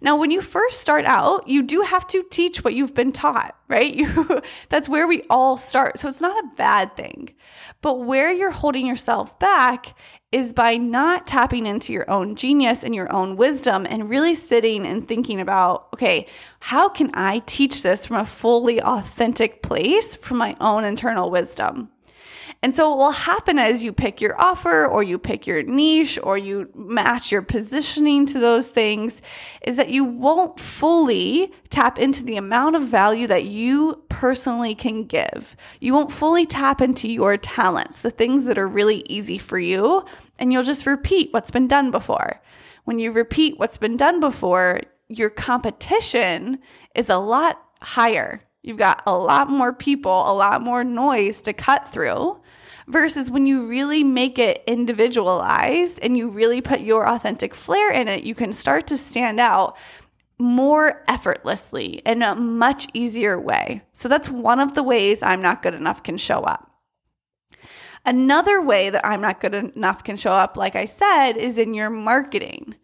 Now, 0.02 0.18
when 0.18 0.32
you 0.32 0.42
first 0.42 0.80
start 0.80 1.06
out, 1.06 1.48
you 1.48 1.64
do 1.64 1.82
have 1.82 2.08
to 2.08 2.24
teach 2.30 2.64
what 2.64 2.74
you've 2.74 2.94
been 2.94 3.12
taught, 3.12 3.56
right? 3.68 3.96
You, 4.06 4.42
that's 4.70 4.90
where 4.90 5.08
we 5.08 5.24
all 5.30 5.58
start. 5.58 6.00
So 6.00 6.10
it's 6.10 6.22
not 6.22 6.44
a 6.44 6.56
bad 6.56 6.96
thing. 6.98 7.34
But 7.82 8.02
where 8.02 8.32
you're 8.32 8.52
holding 8.52 8.86
yourself 8.86 9.38
back 9.40 9.98
is 10.32 10.54
by 10.54 10.76
not 10.76 11.26
tapping 11.26 11.66
into 11.66 11.94
your 11.94 12.10
own 12.10 12.36
genius 12.36 12.84
and 12.84 12.94
your 12.94 13.12
own 13.12 13.38
wisdom 13.38 13.88
and 13.90 14.10
really 14.10 14.36
sitting 14.36 14.86
and 14.86 15.08
thinking 15.08 15.40
about, 15.40 15.88
okay, 15.94 16.28
how 16.60 16.90
can 16.90 17.10
I 17.14 17.40
teach 17.46 17.84
this 17.84 18.06
from 18.06 18.18
a 18.18 18.26
fully 18.26 18.82
authentic 18.82 19.64
place 19.64 20.16
from 20.16 20.38
my 20.38 20.58
own 20.60 20.84
internal 20.84 21.32
wisdom? 21.32 21.90
And 22.66 22.76
so, 22.76 22.90
what 22.90 22.98
will 22.98 23.12
happen 23.12 23.60
as 23.60 23.84
you 23.84 23.94
pick 23.94 24.20
your 24.20 24.42
offer 24.42 24.88
or 24.88 25.04
you 25.04 25.20
pick 25.20 25.46
your 25.46 25.62
niche 25.62 26.18
or 26.24 26.36
you 26.36 26.72
match 26.74 27.32
your 27.32 27.44
positioning 27.44 28.26
to 28.26 28.40
those 28.40 28.70
things 28.70 29.22
is 29.62 29.76
that 29.76 29.90
you 29.90 30.04
won't 30.04 30.60
fully 30.60 31.54
tap 31.70 32.00
into 32.00 32.24
the 32.24 32.38
amount 32.38 32.76
of 32.76 32.88
value 32.88 33.28
that 33.28 33.44
you 33.44 34.04
personally 34.10 34.74
can 34.74 35.04
give. 35.04 35.56
You 35.80 35.94
won't 35.94 36.12
fully 36.12 36.48
tap 36.48 36.82
into 36.82 37.08
your 37.08 37.38
talents, 37.38 38.02
the 38.02 38.10
things 38.10 38.46
that 38.46 38.58
are 38.58 38.68
really 38.68 39.04
easy 39.08 39.38
for 39.38 39.60
you, 39.60 40.04
and 40.40 40.52
you'll 40.52 40.64
just 40.64 40.88
repeat 40.88 41.32
what's 41.34 41.52
been 41.52 41.68
done 41.68 41.92
before. 41.92 42.42
When 42.86 42.98
you 42.98 43.12
repeat 43.12 43.60
what's 43.60 43.78
been 43.78 43.96
done 43.96 44.20
before, 44.20 44.82
your 45.08 45.30
competition 45.30 46.58
is 46.96 47.10
a 47.10 47.18
lot 47.18 47.62
higher. 47.84 48.42
You've 48.64 48.78
got 48.80 49.04
a 49.06 49.16
lot 49.16 49.52
more 49.52 49.72
people, 49.72 50.12
a 50.12 50.34
lot 50.34 50.64
more 50.64 50.84
noise 50.84 51.44
to 51.44 51.54
cut 51.54 51.88
through 51.88 52.42
versus 52.88 53.32
when 53.32 53.46
you 53.46 53.66
really 53.66 54.04
make 54.04 54.38
it 54.38 54.64
individualized 54.68 56.00
and 56.02 56.18
you 56.18 56.30
really 56.30 56.62
put 56.62 56.82
your 56.82 57.08
authentic 57.08 57.56
flair 57.56 57.92
in 57.92 58.08
it, 58.08 58.24
you 58.24 58.36
can 58.36 58.54
start 58.54 58.88
to 58.88 58.98
stand 58.98 59.40
out 59.40 59.78
more 60.38 61.04
effortlessly 61.08 62.02
in 62.06 62.22
a 62.22 62.36
much 62.36 62.88
easier 62.94 63.40
way. 63.40 63.82
So 63.94 64.10
that's 64.10 64.30
one 64.30 64.60
of 64.60 64.76
the 64.76 64.84
ways 64.84 65.24
I'm 65.24 65.42
not 65.42 65.64
good 65.64 65.74
enough 65.74 66.04
can 66.04 66.18
show 66.18 66.42
up. 66.42 66.75
Another 68.08 68.62
way 68.62 68.92
that 68.92 69.04
I'm 69.04 69.22
not 69.22 69.42
good 69.42 69.56
enough 69.56 70.04
can 70.04 70.16
show 70.16 70.34
up, 70.34 70.56
like 70.56 70.76
I 70.76 70.86
said, 70.86 71.38
is 71.38 71.58
in 71.58 71.74
your 71.74 71.90
marketing. 71.90 72.76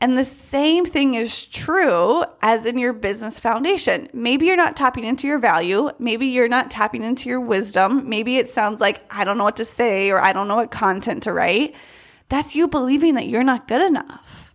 And 0.00 0.16
the 0.16 0.24
same 0.24 0.86
thing 0.86 1.14
is 1.14 1.44
true 1.44 2.24
as 2.40 2.64
in 2.64 2.78
your 2.78 2.94
business 2.94 3.38
foundation. 3.38 4.08
Maybe 4.14 4.46
you're 4.46 4.56
not 4.56 4.78
tapping 4.78 5.04
into 5.04 5.26
your 5.26 5.38
value. 5.38 5.90
Maybe 5.98 6.26
you're 6.26 6.48
not 6.48 6.70
tapping 6.70 7.02
into 7.02 7.28
your 7.28 7.40
wisdom. 7.40 8.08
Maybe 8.08 8.38
it 8.38 8.48
sounds 8.48 8.80
like, 8.80 9.04
I 9.10 9.24
don't 9.24 9.36
know 9.36 9.44
what 9.44 9.58
to 9.58 9.66
say 9.66 10.10
or 10.10 10.18
I 10.18 10.32
don't 10.32 10.48
know 10.48 10.56
what 10.56 10.70
content 10.70 11.24
to 11.24 11.32
write. 11.34 11.74
That's 12.30 12.54
you 12.54 12.66
believing 12.66 13.16
that 13.16 13.28
you're 13.28 13.44
not 13.44 13.68
good 13.68 13.82
enough. 13.82 14.54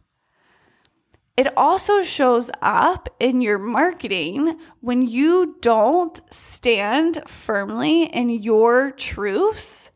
It 1.38 1.56
also 1.56 2.02
shows 2.02 2.50
up 2.64 3.10
in 3.20 3.42
your 3.42 3.60
marketing 3.60 4.58
when 4.80 5.04
you 5.04 5.58
don't 5.62 6.20
stand 6.34 7.22
firmly 7.28 8.06
in 8.06 8.30
your 8.30 8.90
truths 8.92 9.92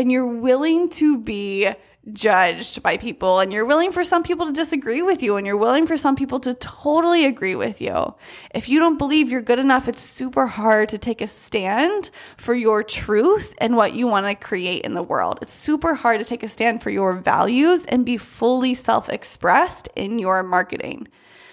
and 0.00 0.10
you're 0.10 0.26
willing 0.26 0.88
to 0.88 1.18
be 1.18 1.70
judged 2.10 2.82
by 2.82 2.96
people 2.96 3.38
and 3.38 3.52
you're 3.52 3.66
willing 3.66 3.92
for 3.92 4.02
some 4.02 4.22
people 4.22 4.46
to 4.46 4.52
disagree 4.52 5.02
with 5.02 5.22
you 5.22 5.36
and 5.36 5.46
you're 5.46 5.58
willing 5.58 5.86
for 5.86 5.98
some 5.98 6.16
people 6.16 6.40
to 6.40 6.54
totally 6.54 7.26
agree 7.26 7.54
with 7.54 7.82
you. 7.82 8.14
If 8.54 8.66
you 8.66 8.78
don't 8.78 8.96
believe 8.96 9.28
you're 9.28 9.42
good 9.42 9.58
enough, 9.58 9.88
it's 9.88 10.00
super 10.00 10.46
hard 10.46 10.88
to 10.88 10.98
take 10.98 11.20
a 11.20 11.26
stand 11.26 12.08
for 12.38 12.54
your 12.54 12.82
truth 12.82 13.54
and 13.58 13.76
what 13.76 13.92
you 13.92 14.06
want 14.06 14.24
to 14.24 14.34
create 14.34 14.86
in 14.86 14.94
the 14.94 15.02
world. 15.02 15.38
It's 15.42 15.52
super 15.52 15.94
hard 15.94 16.18
to 16.20 16.24
take 16.24 16.42
a 16.42 16.48
stand 16.48 16.82
for 16.82 16.88
your 16.88 17.12
values 17.12 17.84
and 17.84 18.06
be 18.06 18.16
fully 18.16 18.72
self 18.72 19.10
expressed 19.10 19.90
in 19.94 20.18
your 20.18 20.42
marketing. 20.42 21.08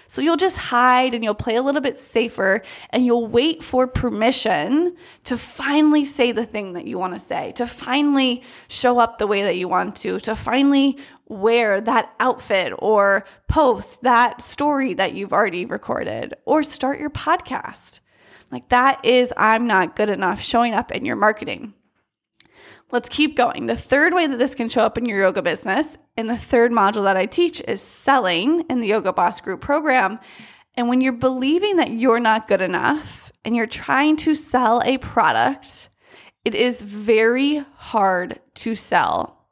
So 0.08 0.22
you'll 0.22 0.38
just 0.38 0.56
hide 0.56 1.12
and 1.12 1.22
you'll 1.22 1.34
play 1.34 1.56
a 1.56 1.62
little 1.62 1.82
bit 1.82 2.00
safer 2.00 2.62
and 2.90 3.04
you'll 3.04 3.26
wait 3.26 3.62
for 3.62 3.86
permission 3.86 4.96
to 5.24 5.36
finally 5.36 6.06
say 6.06 6.32
the 6.32 6.46
thing 6.46 6.72
that 6.72 6.86
you 6.86 6.98
want 6.98 7.12
to 7.12 7.20
say, 7.20 7.52
to 7.52 7.66
finally 7.66 8.42
show 8.68 8.98
up 8.98 9.18
the 9.18 9.26
way 9.26 9.42
that 9.42 9.56
you 9.56 9.68
want 9.68 9.96
to, 9.96 10.18
to 10.20 10.34
finally 10.34 10.96
wear 11.26 11.80
that 11.82 12.14
outfit 12.18 12.72
or 12.78 13.26
post 13.48 14.02
that 14.02 14.40
story 14.40 14.94
that 14.94 15.12
you've 15.12 15.34
already 15.34 15.66
recorded 15.66 16.34
or 16.46 16.62
start 16.62 16.98
your 16.98 17.10
podcast. 17.10 18.00
Like 18.50 18.70
that 18.70 19.04
is, 19.04 19.30
I'm 19.36 19.66
not 19.66 19.94
good 19.94 20.08
enough 20.08 20.40
showing 20.40 20.72
up 20.72 20.90
in 20.90 21.04
your 21.04 21.16
marketing. 21.16 21.74
Let's 22.90 23.10
keep 23.10 23.36
going. 23.36 23.66
The 23.66 23.76
third 23.76 24.14
way 24.14 24.26
that 24.26 24.38
this 24.38 24.54
can 24.54 24.70
show 24.70 24.80
up 24.80 24.96
in 24.96 25.04
your 25.04 25.20
yoga 25.20 25.42
business, 25.42 25.98
and 26.16 26.28
the 26.28 26.38
third 26.38 26.72
module 26.72 27.02
that 27.02 27.18
I 27.18 27.26
teach 27.26 27.60
is 27.68 27.82
selling 27.82 28.64
in 28.70 28.80
the 28.80 28.86
Yoga 28.86 29.12
Boss 29.12 29.42
Group 29.42 29.60
program. 29.60 30.18
And 30.74 30.88
when 30.88 31.02
you're 31.02 31.12
believing 31.12 31.76
that 31.76 31.90
you're 31.90 32.18
not 32.18 32.48
good 32.48 32.62
enough 32.62 33.30
and 33.44 33.54
you're 33.54 33.66
trying 33.66 34.16
to 34.18 34.34
sell 34.34 34.80
a 34.86 34.96
product, 34.96 35.90
it 36.46 36.54
is 36.54 36.80
very 36.80 37.62
hard 37.76 38.40
to 38.54 38.74
sell. 38.74 39.46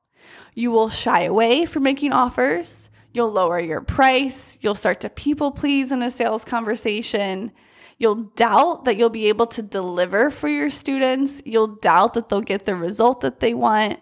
You 0.54 0.70
will 0.70 0.88
shy 0.88 1.24
away 1.24 1.66
from 1.66 1.82
making 1.82 2.14
offers. 2.14 2.88
You'll 3.12 3.32
lower 3.32 3.60
your 3.60 3.82
price. 3.82 4.56
You'll 4.62 4.74
start 4.74 5.00
to 5.00 5.10
people 5.10 5.50
please 5.50 5.92
in 5.92 6.00
a 6.00 6.10
sales 6.10 6.46
conversation. 6.46 7.52
You'll 7.98 8.30
doubt 8.36 8.84
that 8.84 8.96
you'll 8.96 9.08
be 9.08 9.28
able 9.28 9.46
to 9.48 9.62
deliver 9.62 10.30
for 10.30 10.48
your 10.48 10.68
students. 10.70 11.40
You'll 11.44 11.76
doubt 11.76 12.14
that 12.14 12.28
they'll 12.28 12.42
get 12.42 12.66
the 12.66 12.74
result 12.74 13.22
that 13.22 13.40
they 13.40 13.54
want. 13.54 14.00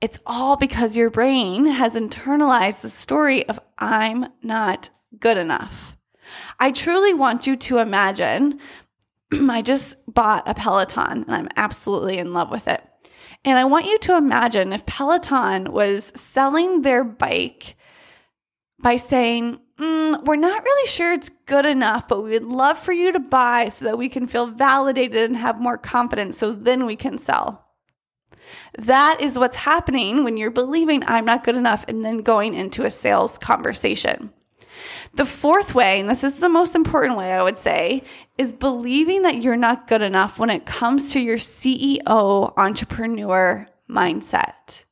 It's 0.00 0.18
all 0.26 0.56
because 0.56 0.96
your 0.96 1.10
brain 1.10 1.66
has 1.66 1.94
internalized 1.94 2.80
the 2.80 2.90
story 2.90 3.46
of 3.48 3.58
I'm 3.78 4.26
not 4.42 4.90
good 5.18 5.36
enough. 5.36 5.94
I 6.58 6.70
truly 6.70 7.12
want 7.12 7.46
you 7.46 7.56
to 7.56 7.78
imagine 7.78 8.60
I 9.32 9.62
just 9.62 9.96
bought 10.12 10.48
a 10.48 10.54
Peloton 10.54 11.24
and 11.24 11.34
I'm 11.34 11.48
absolutely 11.56 12.18
in 12.18 12.32
love 12.32 12.50
with 12.50 12.68
it. 12.68 12.82
And 13.44 13.58
I 13.58 13.64
want 13.64 13.86
you 13.86 13.98
to 13.98 14.16
imagine 14.16 14.72
if 14.72 14.86
Peloton 14.86 15.72
was 15.72 16.12
selling 16.16 16.82
their 16.82 17.04
bike 17.04 17.76
by 18.80 18.96
saying, 18.96 19.60
mm, 19.78 20.24
we're 20.24 20.36
not 20.36 20.62
really 20.62 20.88
sure 20.88 21.12
it's 21.12 21.30
good 21.46 21.66
enough, 21.66 22.08
but 22.08 22.22
we 22.22 22.30
would 22.30 22.44
love 22.44 22.78
for 22.78 22.92
you 22.92 23.12
to 23.12 23.20
buy 23.20 23.68
so 23.68 23.84
that 23.84 23.98
we 23.98 24.08
can 24.08 24.26
feel 24.26 24.46
validated 24.46 25.24
and 25.24 25.36
have 25.36 25.60
more 25.60 25.78
confidence 25.78 26.38
so 26.38 26.52
then 26.52 26.86
we 26.86 26.96
can 26.96 27.18
sell. 27.18 27.64
That 28.78 29.20
is 29.20 29.38
what's 29.38 29.56
happening 29.56 30.24
when 30.24 30.36
you're 30.36 30.50
believing 30.50 31.02
I'm 31.06 31.24
not 31.24 31.44
good 31.44 31.56
enough 31.56 31.84
and 31.88 32.04
then 32.04 32.18
going 32.18 32.54
into 32.54 32.84
a 32.84 32.90
sales 32.90 33.38
conversation. 33.38 34.32
The 35.14 35.26
fourth 35.26 35.74
way, 35.74 36.00
and 36.00 36.08
this 36.08 36.22
is 36.22 36.36
the 36.36 36.48
most 36.48 36.74
important 36.74 37.18
way 37.18 37.32
I 37.32 37.42
would 37.42 37.58
say, 37.58 38.04
is 38.36 38.52
believing 38.52 39.22
that 39.22 39.42
you're 39.42 39.56
not 39.56 39.88
good 39.88 40.02
enough 40.02 40.38
when 40.38 40.50
it 40.50 40.66
comes 40.66 41.12
to 41.12 41.20
your 41.20 41.38
CEO 41.38 42.52
entrepreneur 42.56 43.66
mindset. 43.90 44.84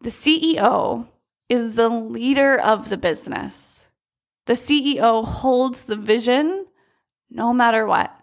The 0.00 0.10
CEO 0.10 1.06
is 1.48 1.74
the 1.74 1.88
leader 1.88 2.58
of 2.58 2.88
the 2.88 2.96
business. 2.96 3.86
The 4.46 4.54
CEO 4.54 5.24
holds 5.24 5.84
the 5.84 5.96
vision 5.96 6.66
no 7.30 7.52
matter 7.52 7.86
what. 7.86 8.14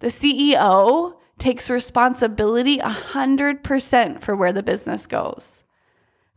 The 0.00 0.08
CEO 0.08 1.14
takes 1.38 1.70
responsibility 1.70 2.78
100% 2.78 4.20
for 4.20 4.36
where 4.36 4.52
the 4.52 4.62
business 4.62 5.06
goes. 5.06 5.62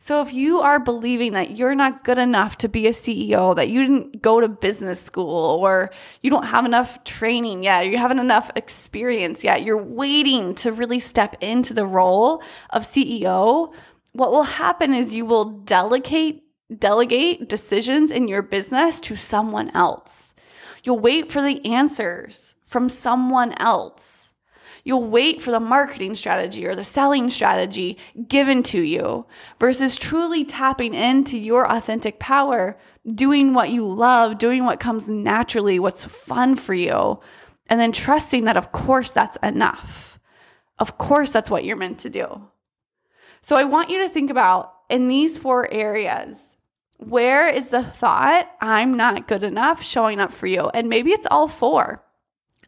So 0.02 0.22
if 0.22 0.32
you 0.32 0.60
are 0.60 0.80
believing 0.80 1.34
that 1.34 1.58
you're 1.58 1.74
not 1.74 2.04
good 2.04 2.16
enough 2.16 2.56
to 2.58 2.68
be 2.68 2.86
a 2.86 2.90
CEO, 2.90 3.54
that 3.54 3.68
you 3.68 3.82
didn't 3.82 4.22
go 4.22 4.40
to 4.40 4.48
business 4.48 5.00
school 5.00 5.62
or 5.62 5.90
you 6.22 6.30
don't 6.30 6.46
have 6.46 6.64
enough 6.64 7.04
training 7.04 7.62
yet, 7.64 7.86
you 7.86 7.98
haven't 7.98 8.18
enough 8.18 8.50
experience 8.56 9.44
yet, 9.44 9.62
you're 9.62 9.76
waiting 9.76 10.54
to 10.54 10.72
really 10.72 11.00
step 11.00 11.36
into 11.42 11.74
the 11.74 11.84
role 11.84 12.42
of 12.70 12.88
CEO, 12.88 13.74
what 14.12 14.30
will 14.30 14.44
happen 14.44 14.94
is 14.94 15.14
you 15.14 15.24
will 15.24 15.44
delegate 15.44 16.44
delegate 16.78 17.48
decisions 17.48 18.12
in 18.12 18.28
your 18.28 18.42
business 18.42 19.00
to 19.00 19.16
someone 19.16 19.70
else. 19.70 20.34
You'll 20.84 21.00
wait 21.00 21.30
for 21.30 21.42
the 21.42 21.64
answers 21.64 22.54
from 22.64 22.88
someone 22.88 23.54
else. 23.58 24.32
You'll 24.84 25.04
wait 25.04 25.42
for 25.42 25.50
the 25.50 25.60
marketing 25.60 26.14
strategy 26.14 26.66
or 26.66 26.74
the 26.74 26.84
selling 26.84 27.28
strategy 27.28 27.98
given 28.28 28.62
to 28.64 28.80
you 28.80 29.26
versus 29.58 29.96
truly 29.96 30.44
tapping 30.44 30.94
into 30.94 31.36
your 31.36 31.70
authentic 31.70 32.18
power, 32.18 32.78
doing 33.06 33.52
what 33.52 33.70
you 33.70 33.86
love, 33.86 34.38
doing 34.38 34.64
what 34.64 34.80
comes 34.80 35.08
naturally, 35.08 35.78
what's 35.78 36.04
fun 36.04 36.56
for 36.56 36.74
you, 36.74 37.20
and 37.66 37.78
then 37.78 37.92
trusting 37.92 38.44
that, 38.44 38.56
of 38.56 38.72
course, 38.72 39.10
that's 39.10 39.36
enough. 39.42 40.18
Of 40.78 40.96
course, 40.96 41.30
that's 41.30 41.50
what 41.50 41.64
you're 41.64 41.76
meant 41.76 41.98
to 42.00 42.10
do. 42.10 42.48
So 43.42 43.56
I 43.56 43.64
want 43.64 43.90
you 43.90 43.98
to 44.02 44.08
think 44.08 44.30
about 44.30 44.72
in 44.88 45.08
these 45.08 45.38
four 45.38 45.70
areas 45.72 46.36
where 47.00 47.48
is 47.48 47.70
the 47.70 47.82
thought, 47.82 48.50
I'm 48.60 48.96
not 48.96 49.26
good 49.26 49.42
enough, 49.42 49.82
showing 49.82 50.20
up 50.20 50.32
for 50.32 50.46
you? 50.46 50.68
And 50.74 50.88
maybe 50.88 51.12
it's 51.12 51.26
all 51.30 51.48
four. 51.48 52.04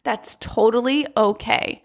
That's 0.05 0.37
totally 0.41 1.07
okay. 1.17 1.85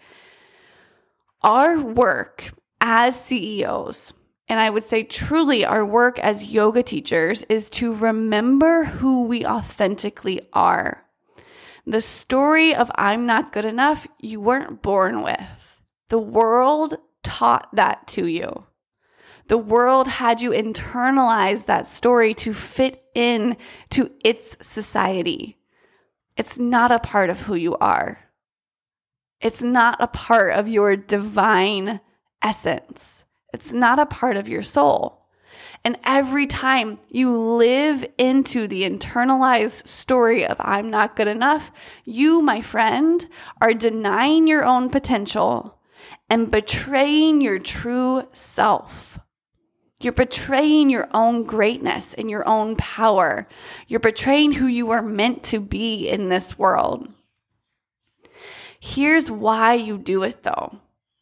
Our 1.41 1.79
work 1.79 2.53
as 2.79 3.20
CEOs, 3.20 4.13
and 4.48 4.60
I 4.60 4.70
would 4.70 4.84
say 4.84 5.03
truly 5.03 5.65
our 5.65 5.86
work 5.86 6.20
as 6.20 6.46
yoga 6.46 6.84
teachers, 6.84 7.44
is 7.44 7.70
to 7.72 7.94
remember 7.94 8.86
who 8.86 9.25
we 9.25 9.46
authentically 9.46 10.48
are. 10.53 11.03
The 11.86 12.01
story 12.01 12.74
of 12.74 12.89
I'm 12.96 13.25
not 13.25 13.51
good 13.51 13.65
enough, 13.65 14.08
you 14.20 14.39
weren't 14.39 14.82
born 14.82 15.22
with. 15.22 15.84
The 16.10 16.17
world 16.17 16.96
taught 17.24 17.70
that 17.74 18.08
to 18.08 18.25
you. 18.25 18.65
The 19.48 19.58
world 19.58 20.08
had 20.08 20.42
you 20.42 20.51
internalize 20.51 21.66
that 21.66 21.88
story 21.88 22.34
to 22.36 22.54
fit 22.54 23.04
in 23.16 23.58
to 23.92 24.12
its 24.24 24.58
society. 24.62 25.58
It's 26.36 26.60
not 26.60 26.92
a 26.92 27.00
part 27.00 27.30
of 27.30 27.42
who 27.42 27.56
you 27.56 27.75
are. 27.77 28.20
It's 29.39 29.62
not 29.62 30.01
a 30.01 30.08
part 30.08 30.54
of 30.54 30.68
your 30.68 30.96
divine 30.96 32.01
essence. 32.42 33.24
It's 33.54 33.72
not 33.72 34.00
a 34.00 34.06
part 34.06 34.36
of 34.36 34.50
your 34.50 34.63
soul. 34.63 35.25
And 35.84 35.98
every 36.04 36.48
time 36.48 37.00
you 37.10 37.36
live 37.38 38.06
into 38.18 38.68
the 38.68 38.84
internalized 38.84 39.88
story 39.88 40.46
of 40.46 40.58
I'm 40.60 40.89
not 40.89 41.16
good 41.16 41.27
enough, 41.27 41.72
you, 42.04 42.42
my 42.42 42.62
friend, 42.62 43.25
are 43.62 43.74
denying 43.74 44.48
your 44.48 44.66
own 44.66 44.89
potential 44.89 45.80
and 46.30 46.51
betraying 46.51 47.42
your 47.42 47.60
true 47.60 48.27
self. 48.34 49.20
You're 50.00 50.13
betraying 50.13 50.89
your 50.89 51.08
own 51.13 51.44
greatness 51.44 52.13
and 52.13 52.30
your 52.30 52.48
own 52.48 52.75
power. 52.75 53.48
You're 53.88 54.00
betraying 54.00 54.54
who 54.54 54.68
you 54.68 54.86
were 54.86 55.01
meant 55.01 55.44
to 55.46 55.60
be 55.60 56.08
in 56.08 56.30
this 56.30 56.58
world. 56.58 57.08
Here's 58.80 59.32
why 59.32 59.74
you 59.74 59.98
do 59.98 60.24
it 60.24 60.44
though. 60.44 60.80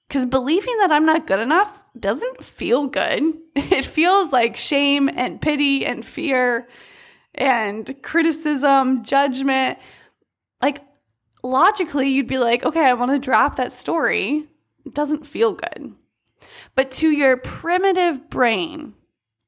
Because 0.07 0.25
believing 0.25 0.77
that 0.79 0.91
I'm 0.91 1.05
not 1.05 1.25
good 1.25 1.39
enough 1.39 1.81
doesn't 1.97 2.43
feel 2.43 2.87
good. 2.87 3.21
It 3.55 3.85
feels 3.85 4.33
like 4.33 4.57
shame 4.57 5.09
and 5.09 5.41
pity 5.41 5.85
and 5.85 6.05
fear 6.05 6.67
and 7.33 7.95
criticism, 8.03 9.03
judgment. 9.03 9.79
Like, 10.61 10.83
logically, 11.41 12.09
you'd 12.09 12.27
be 12.27 12.37
like, 12.37 12.65
okay, 12.65 12.83
I 12.83 12.93
want 12.93 13.11
to 13.11 13.19
drop 13.19 13.55
that 13.55 13.71
story. 13.71 14.47
It 14.85 14.93
doesn't 14.93 15.25
feel 15.25 15.53
good. 15.53 15.93
But 16.75 16.91
to 16.91 17.09
your 17.09 17.37
primitive 17.37 18.29
brain, 18.29 18.93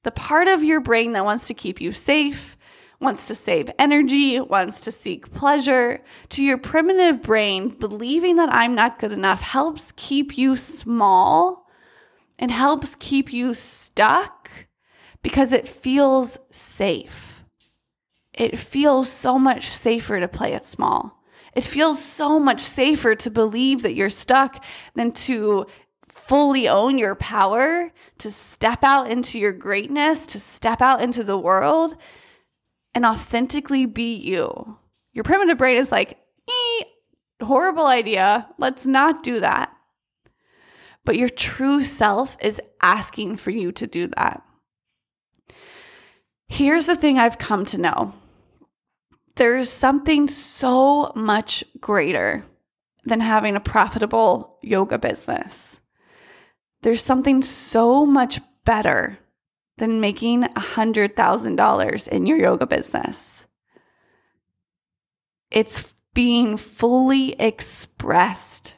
the 0.04 0.12
part 0.12 0.48
of 0.48 0.64
your 0.64 0.80
brain 0.80 1.12
that 1.14 1.26
wants 1.26 1.48
to 1.48 1.54
keep 1.54 1.82
you 1.82 1.92
safe, 1.92 2.58
wants 3.00 3.28
to 3.28 3.36
save 3.36 3.70
energy, 3.78 4.40
wants 4.40 4.82
to 4.82 4.92
seek 4.92 5.32
pleasure, 5.34 6.02
to 6.30 6.44
your 6.44 6.58
primitive 6.58 7.22
brain, 7.22 7.70
believing 7.70 8.38
that 8.38 8.52
I'm 8.52 8.74
not 8.74 9.00
good 9.00 9.12
enough 9.12 9.42
helps 9.42 9.92
keep 9.96 10.38
you 10.38 10.56
small 10.56 11.68
and 12.40 12.52
helps 12.52 12.96
keep 13.00 13.32
you 13.32 13.54
stuck 13.54 14.50
because 15.22 15.52
it 15.52 15.68
feels 15.68 16.40
safe. 16.52 17.44
It 18.34 18.60
feels 18.60 19.12
so 19.12 19.38
much 19.40 19.68
safer 19.68 20.20
to 20.20 20.28
play 20.28 20.54
it 20.54 20.66
small. 20.66 21.24
It 21.54 21.66
feels 21.66 22.04
so 22.04 22.40
much 22.40 22.62
safer 22.62 23.16
to 23.16 23.32
believe 23.32 23.82
that 23.82 23.96
you're 23.96 24.12
stuck 24.12 24.64
than 24.94 25.12
to 25.14 25.66
fully 26.28 26.68
own 26.68 26.98
your 26.98 27.16
power, 27.16 27.92
to 28.18 28.32
step 28.32 28.84
out 28.84 29.10
into 29.10 29.40
your 29.40 29.54
greatness, 29.54 30.26
to 30.28 30.40
step 30.40 30.82
out 30.82 31.02
into 31.02 31.24
the 31.24 31.38
world 31.38 31.96
and 32.94 33.06
authentically 33.06 33.86
be 33.86 34.16
you. 34.16 34.78
Your 35.14 35.24
primitive 35.24 35.58
brain 35.58 35.78
is 35.78 35.92
like, 35.92 36.20
horrible 37.42 37.88
idea. 37.88 38.48
Let's 38.58 38.86
not 38.86 39.24
do 39.24 39.40
that. 39.40 39.72
But 41.06 41.18
your 41.18 41.30
true 41.30 41.84
self 41.84 42.36
is 42.42 42.62
asking 42.82 43.38
for 43.38 43.52
you 43.52 43.72
to 43.74 43.88
do 43.88 44.08
that. 44.18 44.44
Here's 46.50 46.86
the 46.86 46.96
thing 46.96 47.18
I've 47.18 47.38
come 47.38 47.66
to 47.66 47.78
know 47.78 48.14
there's 49.36 49.70
something 49.70 50.28
so 50.28 51.12
much 51.16 51.64
greater 51.80 52.44
than 53.06 53.20
having 53.20 53.56
a 53.56 53.62
profitable 53.62 54.58
yoga 54.64 54.98
business. 54.98 55.80
There's 56.88 57.04
something 57.04 57.44
so 57.44 58.06
much 58.06 58.40
better 58.64 59.20
than 59.78 60.00
making 60.00 60.44
$100,000 60.44 62.08
in 62.08 62.26
your 62.26 62.38
yoga 62.38 62.66
business. 62.66 63.46
It's 65.52 65.94
being 66.14 66.56
fully 66.56 67.34
expressed 67.42 68.78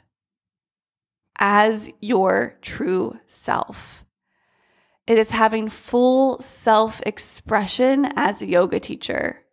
as 1.38 1.92
your 2.02 2.58
true 2.64 3.20
self. 3.28 4.04
It 5.06 5.20
is 5.20 5.30
having 5.30 5.70
full 5.70 6.40
self 6.40 7.04
expression 7.06 8.12
as 8.16 8.42
a 8.42 8.48
yoga 8.48 8.80
teacher. 8.80 9.44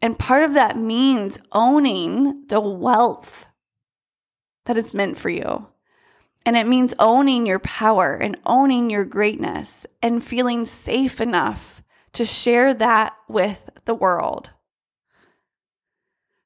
And 0.00 0.16
part 0.16 0.44
of 0.44 0.54
that 0.54 0.76
means 0.76 1.40
owning 1.50 2.46
the 2.46 2.60
wealth 2.60 3.48
that 4.66 4.78
is 4.78 4.94
meant 4.94 5.18
for 5.18 5.30
you. 5.30 5.66
And 6.46 6.56
it 6.56 6.66
means 6.66 6.94
owning 6.98 7.46
your 7.46 7.58
power 7.58 8.14
and 8.14 8.36
owning 8.46 8.90
your 8.90 9.04
greatness 9.04 9.86
and 10.02 10.24
feeling 10.24 10.64
safe 10.66 11.20
enough 11.20 11.82
to 12.12 12.24
share 12.24 12.74
that 12.74 13.14
with 13.28 13.68
the 13.84 13.94
world. 13.94 14.50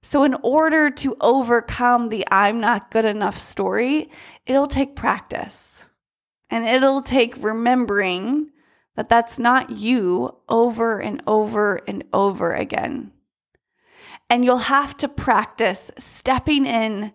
So, 0.03 0.23
in 0.23 0.35
order 0.43 0.91
to 0.91 1.17
overcome 1.21 2.11
the 2.11 2.27
I'm 2.31 2.61
not 2.61 2.91
good 2.91 3.07
enough 3.07 3.39
story, 3.39 4.11
it'll 4.45 4.67
take 4.67 4.95
practice 4.95 5.85
and 6.51 6.69
it'll 6.69 7.01
take 7.01 7.43
remembering 7.43 8.51
that 8.97 9.09
that's 9.09 9.39
not 9.39 9.71
you 9.71 10.37
over 10.49 11.01
and 11.01 11.23
over 11.27 11.77
and 11.89 12.05
over 12.13 12.53
again. 12.53 13.13
And 14.29 14.45
you'll 14.45 14.59
have 14.59 14.97
to 14.99 15.09
practice 15.09 15.91
stepping 15.97 16.67
in 16.67 17.13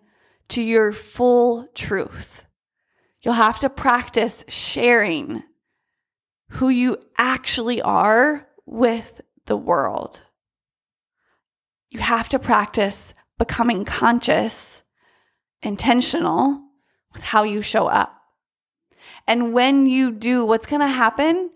to 0.48 0.62
your 0.62 0.92
full 0.92 1.68
truth 1.74 2.44
You'll 3.22 3.34
have 3.34 3.58
to 3.60 3.70
practice 3.70 4.44
sharing 4.48 5.42
who 6.50 6.68
you 6.68 6.98
actually 7.18 7.80
are 7.82 8.48
with 8.66 9.20
the 9.46 9.56
world. 9.56 10.22
You 11.90 12.00
have 12.00 12.28
to 12.30 12.38
practice 12.38 13.14
becoming 13.38 13.84
conscious, 13.84 14.82
intentional 15.62 16.62
with 17.12 17.22
how 17.22 17.42
you 17.42 17.62
show 17.62 17.88
up. 17.88 18.14
And 19.26 19.52
when 19.52 19.86
you 19.86 20.12
do, 20.12 20.46
what's 20.46 20.66
going 20.66 20.80
to 20.80 20.88
happen 20.88 21.50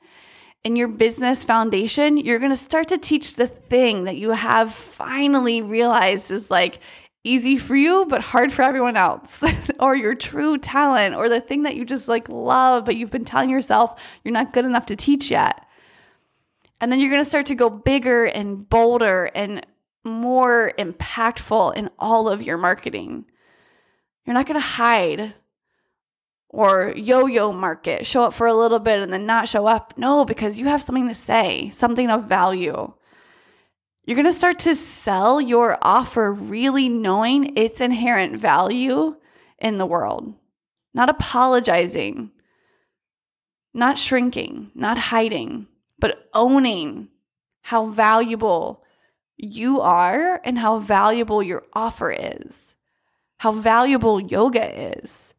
in 0.65 0.77
your 0.77 0.89
business 0.89 1.45
foundation, 1.45 2.17
you're 2.17 2.39
going 2.39 2.51
to 2.51 2.57
start 2.57 2.89
to 2.89 2.99
teach 2.99 3.37
the 3.37 3.47
thing 3.47 4.05
that 4.05 4.17
you 4.17 4.31
have 4.31 4.75
finally 4.75 5.61
realized 5.61 6.31
is 6.31 6.51
like, 6.51 6.81
easy 7.25 7.57
for 7.57 7.75
you 7.75 8.07
but 8.09 8.21
hard 8.21 8.53
for 8.53 8.63
everyone 8.63 8.97
else. 8.97 9.43
Or 9.81 9.97
your 9.97 10.15
true 10.15 10.57
talent 10.57 11.15
or 11.15 11.29
the 11.29 11.41
thing 11.41 11.65
that 11.65 11.75
you 11.75 11.85
just 11.85 12.09
like 12.09 12.29
love 12.29 12.85
but 12.85 12.97
you've 12.97 13.11
been 13.11 13.25
telling 13.25 13.51
yourself 13.51 14.01
you're 14.23 14.33
not 14.33 14.53
good 14.53 14.65
enough 14.65 14.87
to 14.87 14.97
teach 14.97 15.31
yet. 15.31 15.67
And 16.81 16.93
then 16.93 17.01
you're 17.01 17.11
going 17.11 17.23
to 17.23 17.29
start 17.29 17.47
to 17.47 17.55
go 17.55 17.69
bigger 17.69 18.25
and 18.25 18.69
bolder 18.69 19.31
and 19.35 19.67
more 20.05 20.73
impactful 20.79 21.75
in 21.77 21.91
all 21.99 22.29
of 22.29 22.43
your 22.43 22.59
marketing. 22.59 23.25
You're 24.25 24.35
not 24.35 24.47
going 24.47 24.61
to 24.61 24.67
hide 24.67 25.35
or 26.49 26.95
yo-yo 26.97 27.53
market 27.53 28.07
show 28.07 28.25
up 28.25 28.33
for 28.33 28.47
a 28.47 28.55
little 28.55 28.79
bit 28.79 29.01
and 29.01 29.13
then 29.13 29.27
not 29.27 29.49
show 29.49 29.67
up. 29.67 29.95
No 29.97 30.25
because 30.25 30.59
you 30.59 30.67
have 30.67 30.83
something 30.83 31.09
to 31.09 31.15
say 31.15 31.71
something 31.71 32.11
of 32.11 32.25
value 32.25 32.93
you're 34.05 34.17
going 34.17 34.27
to 34.27 34.33
start 34.33 34.59
to 34.61 34.75
sell 34.75 35.41
your 35.41 35.79
offer 35.81 36.33
really 36.33 36.89
knowing 36.89 37.57
its 37.57 37.81
inherent 37.81 38.37
value 38.37 39.17
in 39.59 39.79
the 39.79 39.87
world, 39.87 40.35
not 40.93 41.09
apologizing, 41.09 42.31
not 43.73 43.99
shrinking, 43.99 44.71
not 44.75 44.99
hiding, 44.99 45.67
but 45.99 46.29
owning 46.35 47.09
how 47.63 47.87
valuable 47.87 48.85
you 49.37 49.81
are 49.81 50.41
and 50.45 50.59
how 50.59 50.79
valuable 50.79 51.43
your 51.43 51.65
offer 51.73 52.11
is, 52.13 52.77
how 53.39 53.53
valuable 53.53 54.21
yoga 54.21 54.99
is. 54.99 55.33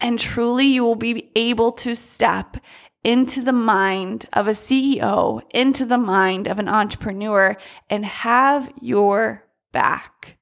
And 0.00 0.18
truly, 0.18 0.66
you 0.66 0.84
will 0.84 0.94
be 0.94 1.30
able 1.34 1.72
to 1.72 1.96
step 1.96 2.58
into 3.06 3.40
the 3.40 3.52
mind 3.52 4.26
of 4.32 4.48
a 4.48 4.50
CEO, 4.50 5.40
into 5.50 5.86
the 5.86 5.96
mind 5.96 6.48
of 6.48 6.58
an 6.58 6.68
entrepreneur, 6.68 7.56
and 7.88 8.04
have 8.04 8.68
your 8.80 9.44
back. 9.70 10.36